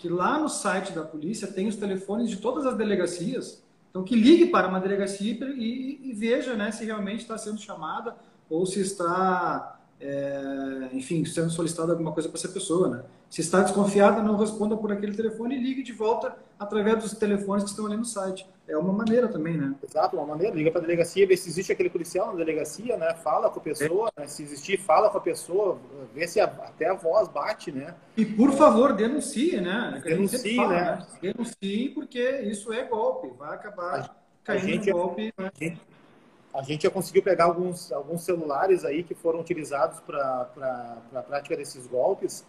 que 0.00 0.08
lá 0.08 0.38
no 0.38 0.48
site 0.48 0.92
da 0.92 1.02
polícia 1.02 1.46
tem 1.46 1.68
os 1.68 1.76
telefones 1.76 2.30
de 2.30 2.38
todas 2.38 2.64
as 2.64 2.74
delegacias. 2.74 3.62
Então, 3.90 4.02
que 4.02 4.16
ligue 4.16 4.46
para 4.46 4.66
uma 4.66 4.80
delegacia 4.80 5.32
e, 5.32 5.34
e, 5.34 6.10
e 6.10 6.12
veja 6.14 6.54
né, 6.54 6.72
se 6.72 6.86
realmente 6.86 7.20
está 7.20 7.36
sendo 7.36 7.60
chamada 7.60 8.16
ou 8.48 8.64
se 8.64 8.80
está, 8.80 9.79
é, 10.00 10.88
enfim, 10.92 11.24
sendo 11.24 11.50
solicitada 11.50 11.92
alguma 11.92 12.12
coisa 12.12 12.28
para 12.28 12.38
essa 12.38 12.48
pessoa. 12.48 12.88
Né? 12.88 13.02
Se 13.28 13.42
está 13.42 13.60
desconfiada, 13.62 14.22
não 14.22 14.36
responda 14.36 14.76
por 14.76 14.90
aquele 14.90 15.14
telefone 15.14 15.56
e 15.56 15.62
ligue 15.62 15.82
de 15.82 15.92
volta 15.92 16.36
através 16.58 17.02
dos 17.02 17.12
telefones 17.14 17.64
que 17.64 17.70
estão 17.70 17.86
ali 17.86 17.96
no 17.96 18.04
site. 18.04 18.46
É 18.66 18.76
uma 18.76 18.92
maneira 18.92 19.26
também, 19.26 19.56
né? 19.56 19.74
Exato, 19.82 20.16
uma 20.16 20.26
maneira. 20.26 20.54
Liga 20.54 20.70
para 20.70 20.80
a 20.80 20.82
delegacia, 20.82 21.26
vê 21.26 21.36
se 21.36 21.48
existe 21.48 21.72
aquele 21.72 21.90
policial 21.90 22.28
na 22.28 22.34
delegacia, 22.34 22.96
né? 22.96 23.14
Fala 23.14 23.50
com 23.50 23.58
a 23.58 23.62
pessoa, 23.62 24.10
é. 24.16 24.20
né? 24.20 24.26
se 24.28 24.44
existir, 24.44 24.78
fala 24.78 25.10
com 25.10 25.18
a 25.18 25.20
pessoa, 25.20 25.78
vê 26.14 26.26
se 26.26 26.40
a, 26.40 26.44
até 26.44 26.88
a 26.88 26.94
voz 26.94 27.28
bate, 27.28 27.72
né? 27.72 27.94
E 28.16 28.24
por 28.24 28.52
favor, 28.52 28.92
denuncie, 28.92 29.60
né? 29.60 30.00
Denuncie, 30.04 30.54
fala, 30.54 30.68
né? 30.68 30.82
né? 30.82 31.06
Denuncie, 31.20 31.88
porque 31.90 32.42
isso 32.42 32.72
é 32.72 32.84
golpe, 32.84 33.28
vai 33.36 33.54
acabar 33.54 34.00
a, 34.00 34.10
caindo 34.44 34.66
gente, 34.66 34.90
no 34.90 34.96
golpe. 34.96 35.34
Né? 35.36 35.50
A 35.52 35.64
gente, 35.64 35.80
a 36.52 36.62
gente 36.62 36.82
já 36.82 36.90
conseguiu 36.90 37.22
pegar 37.22 37.44
alguns, 37.44 37.92
alguns 37.92 38.22
celulares 38.22 38.84
aí 38.84 39.02
que 39.04 39.14
foram 39.14 39.40
utilizados 39.40 40.00
para 40.00 40.48
a 41.14 41.22
prática 41.22 41.56
desses 41.56 41.86
golpes. 41.86 42.44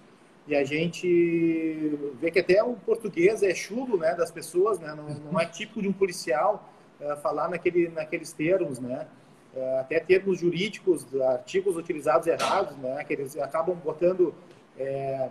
E 0.48 0.56
a 0.56 0.64
gente 0.64 2.00
vê 2.20 2.32
que 2.32 2.40
até 2.40 2.64
o 2.64 2.74
português 2.74 3.44
é 3.44 3.54
chulo 3.54 3.98
né, 3.98 4.16
das 4.16 4.32
pessoas, 4.32 4.80
né, 4.80 4.94
não, 4.96 5.32
não 5.32 5.40
é 5.40 5.46
tipo 5.46 5.80
de 5.80 5.88
um 5.88 5.94
policial 5.94 6.68
é, 7.00 7.16
falar 7.18 7.48
naquele, 7.48 7.90
naqueles 7.90 8.34
termos, 8.34 8.80
né, 8.80 9.08
é, 9.56 9.80
até 9.80 10.00
termos 10.00 10.40
jurídicos, 10.40 11.06
artigos 11.22 11.78
utilizados 11.78 12.26
errados, 12.26 12.76
né, 12.78 13.04
que 13.04 13.14
eles 13.14 13.38
acabam 13.38 13.76
botando, 13.76 14.34
é, 14.80 15.30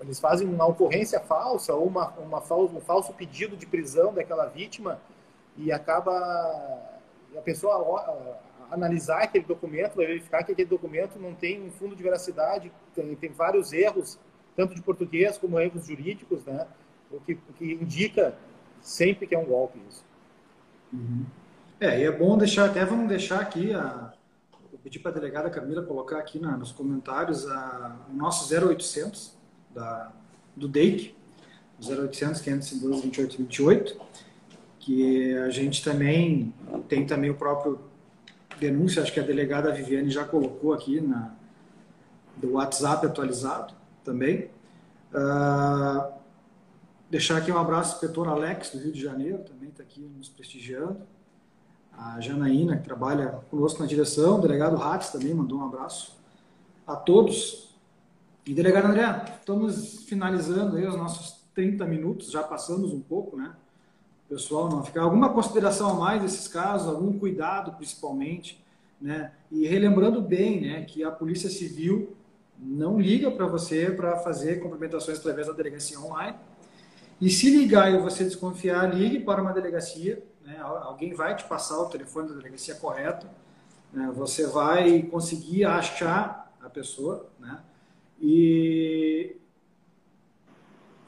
eles 0.00 0.20
fazem 0.20 0.48
uma 0.48 0.64
ocorrência 0.64 1.18
falsa 1.18 1.74
ou 1.74 1.88
uma, 1.88 2.10
uma, 2.10 2.38
um 2.38 2.80
falso 2.80 3.12
pedido 3.12 3.56
de 3.56 3.66
prisão 3.66 4.14
daquela 4.14 4.46
vítima 4.46 5.00
e 5.56 5.72
acaba 5.72 6.89
a 7.36 7.40
pessoa 7.40 8.38
analisar 8.70 9.22
aquele 9.22 9.44
documento, 9.44 9.96
verificar 9.96 10.44
que 10.44 10.52
aquele 10.52 10.68
documento 10.68 11.18
não 11.18 11.34
tem 11.34 11.62
um 11.62 11.70
fundo 11.70 11.96
de 11.96 12.02
veracidade, 12.02 12.72
tem, 12.94 13.14
tem 13.16 13.30
vários 13.30 13.72
erros, 13.72 14.18
tanto 14.56 14.74
de 14.74 14.82
português 14.82 15.36
como 15.38 15.58
erros 15.58 15.86
jurídicos, 15.86 16.44
né? 16.44 16.66
O 17.10 17.20
que, 17.20 17.32
o 17.32 17.52
que 17.54 17.72
indica 17.72 18.34
sempre 18.80 19.26
que 19.26 19.34
é 19.34 19.38
um 19.38 19.44
golpe 19.44 19.78
isso. 19.88 20.04
Uhum. 20.92 21.24
É, 21.80 22.00
e 22.00 22.04
é 22.04 22.10
bom 22.10 22.36
deixar, 22.36 22.66
até 22.66 22.84
vamos 22.84 23.08
deixar 23.08 23.40
aqui, 23.40 23.72
a, 23.72 24.12
pedir 24.82 24.98
para 25.00 25.10
a 25.10 25.14
delegada 25.14 25.50
Camila 25.50 25.82
colocar 25.82 26.18
aqui 26.18 26.38
na, 26.38 26.56
nos 26.56 26.72
comentários 26.72 27.46
a, 27.48 28.06
o 28.10 28.14
nosso 28.14 28.52
0800 28.54 29.34
da, 29.70 30.12
do 30.56 30.68
DEIC, 30.68 31.14
0800 31.82 32.40
512 32.40 33.02
28 33.02 33.36
28, 33.38 34.00
que 34.80 35.36
a 35.36 35.50
gente 35.50 35.84
também 35.84 36.52
tem 36.88 37.06
também 37.06 37.30
o 37.30 37.34
próprio 37.34 37.78
denúncia, 38.58 39.02
acho 39.02 39.12
que 39.12 39.20
a 39.20 39.22
delegada 39.22 39.72
Viviane 39.72 40.10
já 40.10 40.24
colocou 40.24 40.72
aqui 40.72 41.00
na 41.00 41.34
do 42.36 42.54
WhatsApp 42.54 43.04
atualizado 43.04 43.74
também. 44.02 44.50
Uh, 45.12 46.10
deixar 47.10 47.36
aqui 47.36 47.52
um 47.52 47.58
abraço 47.58 47.98
para 47.98 48.06
o 48.06 48.10
inspetor 48.10 48.28
Alex, 48.28 48.70
do 48.70 48.78
Rio 48.78 48.92
de 48.92 49.02
Janeiro, 49.02 49.38
também 49.44 49.68
está 49.68 49.82
aqui 49.82 50.00
nos 50.00 50.28
prestigiando. 50.28 51.02
A 51.92 52.18
Janaína, 52.18 52.78
que 52.78 52.84
trabalha 52.84 53.40
conosco 53.50 53.80
na 53.80 53.86
direção, 53.86 54.38
o 54.38 54.40
delegado 54.40 54.76
Ratz 54.76 55.10
também 55.10 55.34
mandou 55.34 55.58
um 55.58 55.66
abraço 55.66 56.16
a 56.86 56.96
todos. 56.96 57.76
E 58.46 58.54
delegado 58.54 58.86
André, 58.86 59.36
estamos 59.38 60.04
finalizando 60.04 60.76
aí 60.76 60.86
os 60.86 60.96
nossos 60.96 61.42
30 61.54 61.84
minutos, 61.84 62.30
já 62.30 62.42
passamos 62.42 62.92
um 62.92 63.00
pouco, 63.00 63.36
né? 63.36 63.54
Pessoal 64.30 64.68
não 64.68 64.84
ficar. 64.84 65.02
Alguma 65.02 65.28
consideração 65.30 65.90
a 65.90 65.94
mais 65.94 66.22
desses 66.22 66.46
casos, 66.46 66.88
algum 66.88 67.18
cuidado 67.18 67.72
principalmente, 67.72 68.64
né? 69.00 69.32
E 69.50 69.66
relembrando 69.66 70.22
bem, 70.22 70.60
né, 70.60 70.82
que 70.84 71.02
a 71.02 71.10
Polícia 71.10 71.50
Civil 71.50 72.14
não 72.56 73.00
liga 73.00 73.30
para 73.30 73.46
você 73.46 73.90
para 73.90 74.16
fazer 74.18 74.60
complementações 74.60 75.18
através 75.18 75.48
da 75.48 75.52
delegacia 75.52 75.98
online. 75.98 76.36
E 77.20 77.28
se 77.28 77.50
ligar 77.50 77.92
e 77.92 77.98
você 77.98 78.22
desconfiar, 78.22 78.94
ligue 78.94 79.20
para 79.20 79.42
uma 79.42 79.52
delegacia, 79.52 80.22
né? 80.44 80.58
Alguém 80.60 81.12
vai 81.12 81.34
te 81.34 81.44
passar 81.44 81.78
o 81.80 81.86
telefone 81.86 82.28
da 82.28 82.34
delegacia 82.34 82.74
correto, 82.76 83.26
né? 83.92 84.12
Você 84.14 84.46
vai 84.46 85.02
conseguir 85.02 85.64
achar 85.64 86.54
a 86.62 86.70
pessoa, 86.70 87.28
né? 87.38 87.58
E 88.20 89.36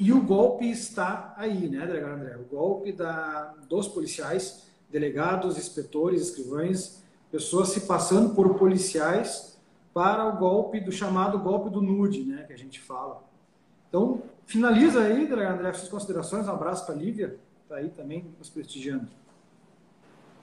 e 0.03 0.13
o 0.13 0.21
golpe 0.21 0.69
está 0.69 1.33
aí, 1.37 1.69
né, 1.69 1.87
delegado 1.87 2.15
André? 2.15 2.37
O 2.37 2.45
golpe 2.45 2.91
da, 2.91 3.55
dos 3.69 3.87
policiais, 3.87 4.67
delegados, 4.91 5.57
inspetores, 5.57 6.23
escrivães, 6.23 7.05
pessoas 7.31 7.69
se 7.69 7.83
passando 7.83 8.35
por 8.35 8.59
policiais 8.59 9.57
para 9.95 10.27
o 10.27 10.39
golpe 10.39 10.81
do 10.81 10.91
chamado 10.91 11.39
golpe 11.39 11.71
do 11.71 11.81
nude, 11.81 12.25
né, 12.25 12.43
que 12.43 12.53
a 12.53 12.59
gente 12.59 12.81
fala. 12.81 13.23
Então, 13.89 14.23
finaliza 14.45 15.05
aí, 15.05 15.25
delegado 15.25 15.61
André, 15.61 15.73
suas 15.75 15.89
considerações. 15.89 16.49
Um 16.49 16.53
abraço 16.53 16.85
para 16.85 16.97
a 16.97 16.99
Lívia, 16.99 17.37
está 17.63 17.77
aí 17.77 17.89
também 17.91 18.27
nos 18.41 18.51
prestigiando. 18.51 19.07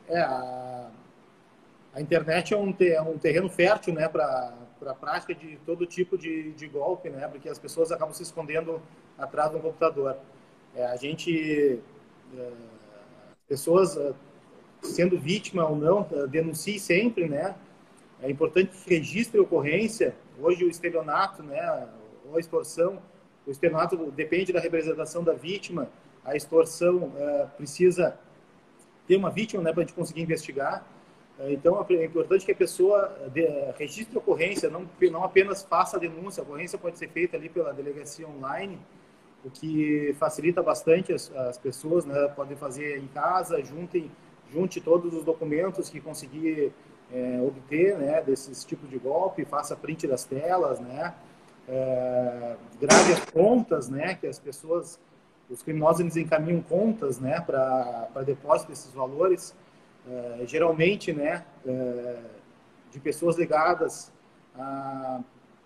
É, 0.07 0.21
a, 0.21 0.89
a 1.95 1.99
internet 1.99 2.53
é 2.53 2.57
um, 2.57 2.73
é 2.79 3.01
um 3.01 3.17
terreno 3.17 3.49
fértil, 3.49 3.93
né, 3.93 4.07
para 4.07 4.53
a 4.85 4.93
prática 4.93 5.35
de 5.35 5.57
todo 5.65 5.85
tipo 5.85 6.17
de, 6.17 6.53
de 6.53 6.65
golpe, 6.69 7.09
né? 7.09 7.27
Porque 7.27 7.49
as 7.49 7.59
pessoas 7.59 7.91
acabam 7.91 8.13
se 8.13 8.23
escondendo 8.23 8.81
atrás 9.19 9.51
do 9.51 9.59
computador. 9.59 10.17
É, 10.75 10.85
a 10.85 10.95
gente, 10.95 11.79
é, 12.37 12.51
pessoas 13.47 13.97
é, 13.97 14.13
sendo 14.81 15.19
vítima 15.19 15.67
ou 15.67 15.75
não, 15.75 16.07
é, 16.11 16.27
denuncie 16.27 16.79
sempre, 16.79 17.27
né? 17.27 17.55
É 18.21 18.29
importante 18.29 18.71
que 18.71 18.95
registre 18.95 19.39
a 19.39 19.43
ocorrência. 19.43 20.15
Hoje 20.39 20.63
o 20.63 20.69
estelionato, 20.69 21.43
né? 21.43 21.87
Ou 22.27 22.37
a 22.37 22.39
extorsão, 22.39 23.01
o 23.45 23.51
estelionato 23.51 24.11
depende 24.11 24.53
da 24.53 24.59
representação 24.59 25.23
da 25.23 25.33
vítima. 25.33 25.89
A 26.23 26.35
extorsão 26.35 27.11
é, 27.17 27.47
precisa 27.57 28.17
ter 29.07 29.15
uma 29.15 29.29
vítima, 29.29 29.63
né? 29.63 29.71
Para 29.71 29.83
a 29.83 29.85
gente 29.85 29.95
conseguir 29.95 30.21
investigar. 30.21 30.85
Então, 31.47 31.85
é 31.89 32.03
importante 32.03 32.45
que 32.45 32.51
a 32.51 32.55
pessoa 32.55 33.17
registre 33.77 34.13
a 34.13 34.19
ocorrência, 34.19 34.69
não, 34.69 34.85
não 35.09 35.23
apenas 35.23 35.63
faça 35.63 35.95
a 35.95 35.99
denúncia. 35.99 36.41
A 36.41 36.43
ocorrência 36.43 36.77
pode 36.77 36.99
ser 36.99 37.07
feita 37.07 37.37
ali 37.37 37.47
pela 37.47 37.71
delegacia 37.71 38.27
online, 38.27 38.77
o 39.43 39.49
que 39.49 40.15
facilita 40.19 40.61
bastante 40.61 41.13
as, 41.13 41.33
as 41.35 41.57
pessoas, 41.57 42.05
né? 42.05 42.27
Podem 42.35 42.57
fazer 42.57 42.97
em 42.97 43.07
casa, 43.07 43.63
juntem, 43.63 44.11
junte 44.51 44.81
todos 44.81 45.13
os 45.13 45.23
documentos 45.23 45.89
que 45.89 45.99
conseguir 45.99 46.71
é, 47.11 47.39
obter, 47.41 47.97
né? 47.97 48.21
Desses 48.21 48.63
tipos 48.63 48.89
de 48.89 48.97
golpe, 48.97 49.45
faça 49.45 49.75
print 49.75 50.07
das 50.07 50.25
telas, 50.25 50.79
né? 50.79 51.13
É, 51.67 52.55
grave 52.79 53.13
as 53.13 53.25
contas, 53.31 53.89
né? 53.89 54.15
Que 54.15 54.27
as 54.27 54.39
pessoas, 54.39 54.99
os 55.49 55.63
criminosos, 55.63 56.01
eles 56.01 56.17
encaminham 56.17 56.61
contas, 56.61 57.19
né? 57.19 57.39
Para 57.41 58.23
depósito 58.25 58.69
desses 58.69 58.91
valores. 58.91 59.55
É, 60.07 60.43
geralmente, 60.47 61.13
né, 61.13 61.45
é, 61.67 62.19
de 62.91 62.99
pessoas 62.99 63.37
ligadas 63.37 64.11
a, 64.55 65.21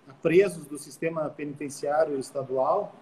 a, 0.10 0.14
presos 0.22 0.66
do 0.66 0.78
sistema 0.78 1.30
penitenciário 1.30 2.20
estadual. 2.20 2.94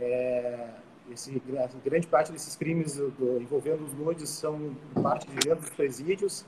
É, 0.00 0.68
esse, 1.10 1.42
grande 1.84 2.06
parte 2.06 2.30
desses 2.30 2.54
crimes 2.54 2.96
do, 2.96 3.40
envolvendo 3.40 3.84
os 3.84 3.94
nudes 3.94 4.28
são 4.28 4.76
parte 5.02 5.26
de 5.28 5.36
dentro 5.36 5.60
dos 5.60 5.70
presídios. 5.70 6.44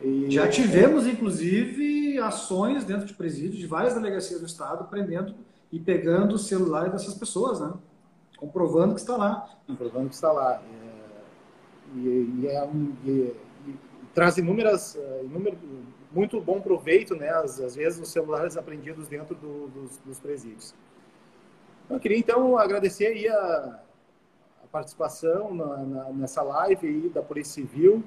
E... 0.00 0.30
Já 0.30 0.48
tivemos, 0.48 1.06
inclusive, 1.06 2.18
ações 2.18 2.84
dentro 2.84 3.06
de 3.06 3.14
presídios 3.14 3.56
de 3.56 3.66
várias 3.66 3.94
delegacias 3.94 4.40
do 4.40 4.46
Estado 4.46 4.84
prendendo 4.84 5.34
e 5.70 5.78
pegando 5.78 6.34
o 6.34 6.38
celular 6.38 6.90
dessas 6.90 7.14
pessoas, 7.14 7.60
né? 7.60 7.72
comprovando 8.42 8.94
que 8.94 9.00
está 9.00 9.16
lá. 9.16 9.48
Comprovando 9.68 10.08
que 10.08 10.14
está 10.16 10.32
lá. 10.32 10.60
É, 10.60 11.98
e, 11.98 12.40
e, 12.40 12.46
é 12.48 12.64
um, 12.64 12.92
e, 13.06 13.36
traz 14.12 14.36
inúmeras, 14.36 14.98
inúmero, 15.22 15.56
muito 16.10 16.40
bom 16.40 16.60
proveito, 16.60 17.14
né? 17.14 17.30
Às, 17.30 17.60
às 17.60 17.76
vezes 17.76 18.00
os 18.00 18.10
celulares 18.10 18.56
aprendidos 18.56 19.06
dentro 19.06 19.36
do, 19.36 19.68
dos, 19.68 19.96
dos, 19.98 20.18
presídios. 20.18 20.74
Eu 21.90 22.00
queria 22.00 22.18
então 22.18 22.56
agradecer 22.56 23.06
aí 23.06 23.28
a, 23.28 23.80
a 24.64 24.66
participação 24.70 25.54
na, 25.54 25.76
na, 25.78 26.04
nessa 26.10 26.42
live 26.42 26.86
aí 26.86 27.08
da 27.08 27.22
Polícia 27.22 27.62
Civil. 27.62 28.02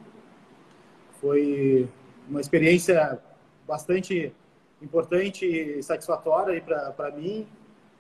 Foi 1.22 1.90
uma 2.28 2.42
experiência 2.42 3.20
bastante 3.68 4.34
importante 4.82 5.46
e 5.46 5.82
satisfatória 5.82 6.62
para 6.62 7.12
mim 7.12 7.48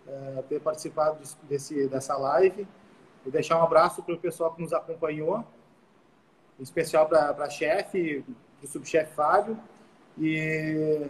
é, 0.07 0.43
ter 0.49 0.59
participado 0.59 1.19
desse, 1.43 1.87
dessa 1.87 2.15
live 2.17 2.67
e 3.25 3.31
deixar 3.31 3.59
um 3.59 3.63
abraço 3.63 4.03
para 4.03 4.13
o 4.13 4.19
pessoal 4.19 4.53
que 4.53 4.61
nos 4.61 4.73
acompanhou 4.73 5.43
em 6.59 6.63
especial 6.63 7.07
para 7.07 7.31
a 7.31 7.49
chefe, 7.49 8.23
para 8.59 8.65
o 8.65 8.67
subchefe 8.67 9.13
Fábio. 9.13 9.59
E 10.17 11.07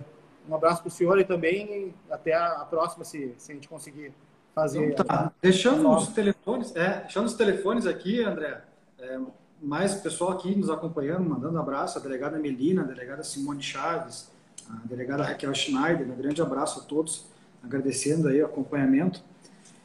um 0.49 0.55
abraço 0.55 0.81
para 0.81 0.87
o 0.87 0.91
senhor 0.91 1.19
e 1.19 1.23
também 1.23 1.93
até 2.09 2.33
a, 2.33 2.65
próxima, 2.65 3.03
se, 3.03 3.33
se 3.37 3.51
a 3.51 3.55
gente 3.55 3.69
conseguir 3.69 4.13
fazer. 4.55 4.91
Então, 4.91 5.05
tá. 5.05 5.31
Deixando 5.41 5.87
os 5.89 6.07
telefones, 6.07 6.73
é, 6.75 7.01
deixando 7.01 7.25
os 7.25 7.33
telefones 7.33 7.85
aqui, 7.85 8.23
André. 8.23 8.63
É, 8.97 9.19
mais 9.61 9.95
pessoal 9.95 10.31
aqui 10.31 10.55
nos 10.55 10.69
acompanhando, 10.69 11.29
mandando 11.29 11.59
abraço, 11.59 11.97
a 11.97 12.01
delegada 12.01 12.39
Melina, 12.39 12.83
a 12.83 12.85
delegada 12.85 13.23
Simone 13.23 13.61
Chaves, 13.61 14.31
a 14.69 14.87
delegada 14.87 15.23
Raquel 15.23 15.53
Schneider, 15.53 16.09
um 16.09 16.15
grande 16.15 16.41
abraço 16.41 16.79
a 16.79 16.83
todos, 16.83 17.25
agradecendo 17.63 18.27
aí 18.29 18.41
o 18.41 18.45
acompanhamento. 18.45 19.21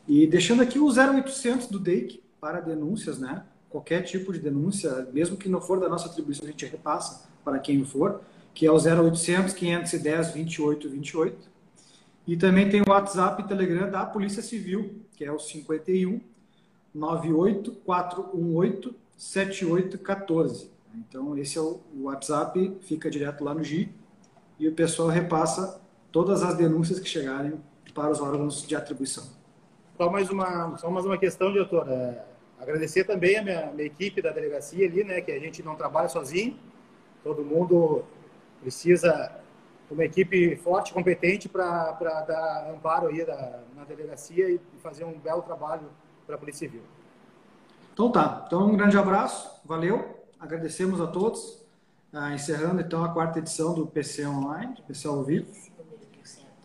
E 0.07 0.27
deixando 0.27 0.63
aqui 0.63 0.79
o 0.79 0.87
0800 0.87 1.67
do 1.67 1.79
DEIC 1.79 2.23
para 2.41 2.61
denúncias, 2.61 3.19
né? 3.19 3.43
Qualquer 3.69 4.03
tipo 4.03 4.33
de 4.33 4.39
denúncia, 4.39 5.09
mesmo 5.13 5.37
que 5.37 5.49
não 5.49 5.61
for 5.61 5.79
da 5.79 5.89
nossa 5.89 6.09
atribuição, 6.09 6.45
a 6.47 6.51
gente 6.51 6.67
repassa 6.67 7.29
para 7.45 7.59
quem 7.59 7.85
for, 7.85 8.21
que 8.53 8.67
é 8.67 8.71
o 8.71 8.75
0800 8.75 9.55
510 9.55 10.33
2828. 10.33 11.49
E 12.31 12.37
também 12.37 12.71
tem 12.71 12.81
o 12.81 12.89
WhatsApp 12.89 13.43
e 13.43 13.49
Telegram 13.49 13.91
da 13.91 14.07
Polícia 14.07 14.41
Civil, 14.41 15.03
que 15.17 15.25
é 15.25 15.33
o 15.33 15.39
51 15.41 16.21
98 16.95 17.73
418 17.85 18.95
7814. 19.17 20.71
Então, 20.95 21.37
esse 21.37 21.59
é 21.59 21.61
o 21.61 21.81
WhatsApp, 22.03 22.77
fica 22.83 23.11
direto 23.11 23.43
lá 23.43 23.53
no 23.53 23.65
GI 23.65 23.93
e 24.61 24.69
o 24.69 24.73
pessoal 24.73 25.09
repassa 25.09 25.81
todas 26.13 26.45
as 26.45 26.57
denúncias 26.57 27.01
que 27.01 27.09
chegarem 27.09 27.55
para 27.93 28.09
os 28.09 28.21
órgãos 28.21 28.65
de 28.65 28.77
atribuição. 28.77 29.25
Só 29.97 30.09
mais 30.09 30.31
uma, 30.31 30.79
só 30.79 30.89
mais 30.89 31.05
uma 31.05 31.19
questão, 31.19 31.53
doutor. 31.53 31.89
É, 31.89 32.25
agradecer 32.61 33.03
também 33.03 33.39
a 33.39 33.43
minha, 33.43 33.73
minha, 33.73 33.87
equipe 33.87 34.23
da 34.23 34.31
delegacia 34.31 34.87
ali, 34.87 35.03
né, 35.03 35.21
que 35.21 35.33
a 35.33 35.41
gente 35.41 35.65
não 35.65 35.75
trabalha 35.75 36.09
sozinho. 36.09 36.57
Todo 37.25 37.45
mundo 37.45 38.05
precisa 38.61 39.41
uma 39.91 40.05
equipe 40.05 40.57
forte, 40.57 40.93
competente 40.93 41.49
para 41.49 41.93
dar 42.27 42.71
amparo 42.73 43.09
aí 43.09 43.25
da, 43.25 43.61
na 43.75 43.85
delegacia 43.85 44.49
e 44.49 44.61
fazer 44.83 45.05
um 45.05 45.19
belo 45.19 45.43
trabalho 45.43 45.89
para 46.27 46.37
a 46.37 46.39
Polícia 46.39 46.69
Civil. 46.69 46.83
Então 47.93 48.11
tá. 48.11 48.45
Então 48.47 48.69
um 48.69 48.77
grande 48.77 48.97
abraço, 48.97 49.61
valeu. 49.65 50.21
Agradecemos 50.39 51.01
a 51.01 51.07
todos. 51.07 51.61
Ah, 52.13 52.35
encerrando 52.35 52.81
então 52.81 53.05
a 53.05 53.09
quarta 53.11 53.39
edição 53.39 53.73
do 53.75 53.87
PC 53.87 54.27
Online, 54.27 54.75
do 54.75 54.83
PC 54.83 55.07
ao 55.07 55.23
vivo. 55.23 55.47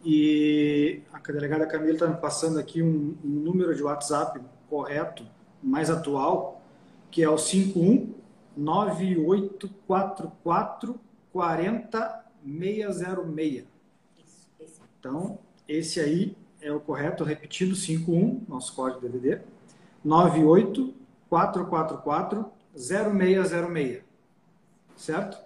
E 0.04 1.02
a 1.12 1.20
delegada 1.20 1.66
Camila 1.66 1.94
está 1.94 2.08
me 2.08 2.18
passando 2.18 2.60
aqui 2.60 2.84
um, 2.84 3.18
um, 3.24 3.30
número 3.30 3.76
de 3.76 3.82
WhatsApp 3.82 4.40
correto, 4.70 5.26
mais 5.62 5.90
atual, 5.90 6.62
que 7.10 7.24
é 7.24 7.30
o 7.30 7.38
51 7.38 8.14
9844 8.56 10.32
40606. 12.46 13.66
Então, 15.00 15.40
esse 15.68 16.00
aí 16.00 16.38
é 16.62 16.72
o 16.72 16.80
correto, 16.80 17.24
repetindo 17.24 17.76
51, 17.76 18.44
nosso 18.48 18.76
código 18.76 19.02
DVD, 19.02 19.42
98444 20.04 22.46
0606. 22.76 24.04
Certo? 24.96 25.40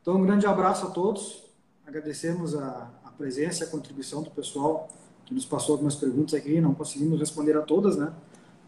Então, 0.00 0.16
um 0.16 0.24
grande 0.24 0.46
abraço 0.46 0.86
a 0.86 0.90
todos. 0.90 1.44
Agradecemos 1.86 2.56
a, 2.56 2.90
presença 3.16 3.64
e 3.64 3.66
a 3.66 3.70
contribuição 3.70 4.22
do 4.22 4.30
pessoal 4.30 4.88
que 5.26 5.34
nos 5.34 5.44
passou 5.44 5.72
algumas 5.72 5.96
perguntas 5.96 6.34
aqui, 6.34 6.60
não 6.60 6.72
conseguimos 6.72 7.18
responder 7.18 7.56
a 7.56 7.62
todas, 7.62 7.96
né? 7.96 8.14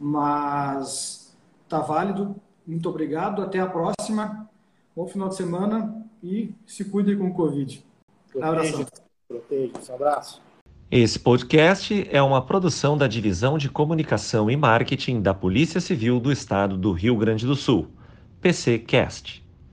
Mas 0.01 1.33
tá 1.69 1.79
válido. 1.79 2.35
Muito 2.67 2.89
obrigado. 2.89 3.43
Até 3.43 3.61
a 3.61 3.67
próxima. 3.67 4.51
Bom 4.97 5.07
final 5.07 5.29
de 5.29 5.37
semana 5.37 6.05
e 6.23 6.53
se 6.67 6.85
cuidem 6.85 7.17
com 7.17 7.29
o 7.29 7.35
Covid. 7.35 7.83
Proteja, 8.33 8.87
proteja. 9.29 9.73
Um 9.91 9.95
abraço. 9.95 10.43
Esse 10.91 11.19
podcast 11.19 12.09
é 12.11 12.21
uma 12.21 12.45
produção 12.45 12.99
da 12.99 13.07
Divisão 13.07 13.57
de 13.57 13.69
Comunicação 13.69 14.51
e 14.51 14.57
Marketing 14.57 15.21
da 15.21 15.33
Polícia 15.33 15.81
Civil 15.81 16.19
do 16.19 16.33
Estado 16.33 16.77
do 16.77 16.91
Rio 16.91 17.17
Grande 17.17 17.47
do 17.47 17.55
Sul, 17.55 17.89
PCcast. 18.41 19.40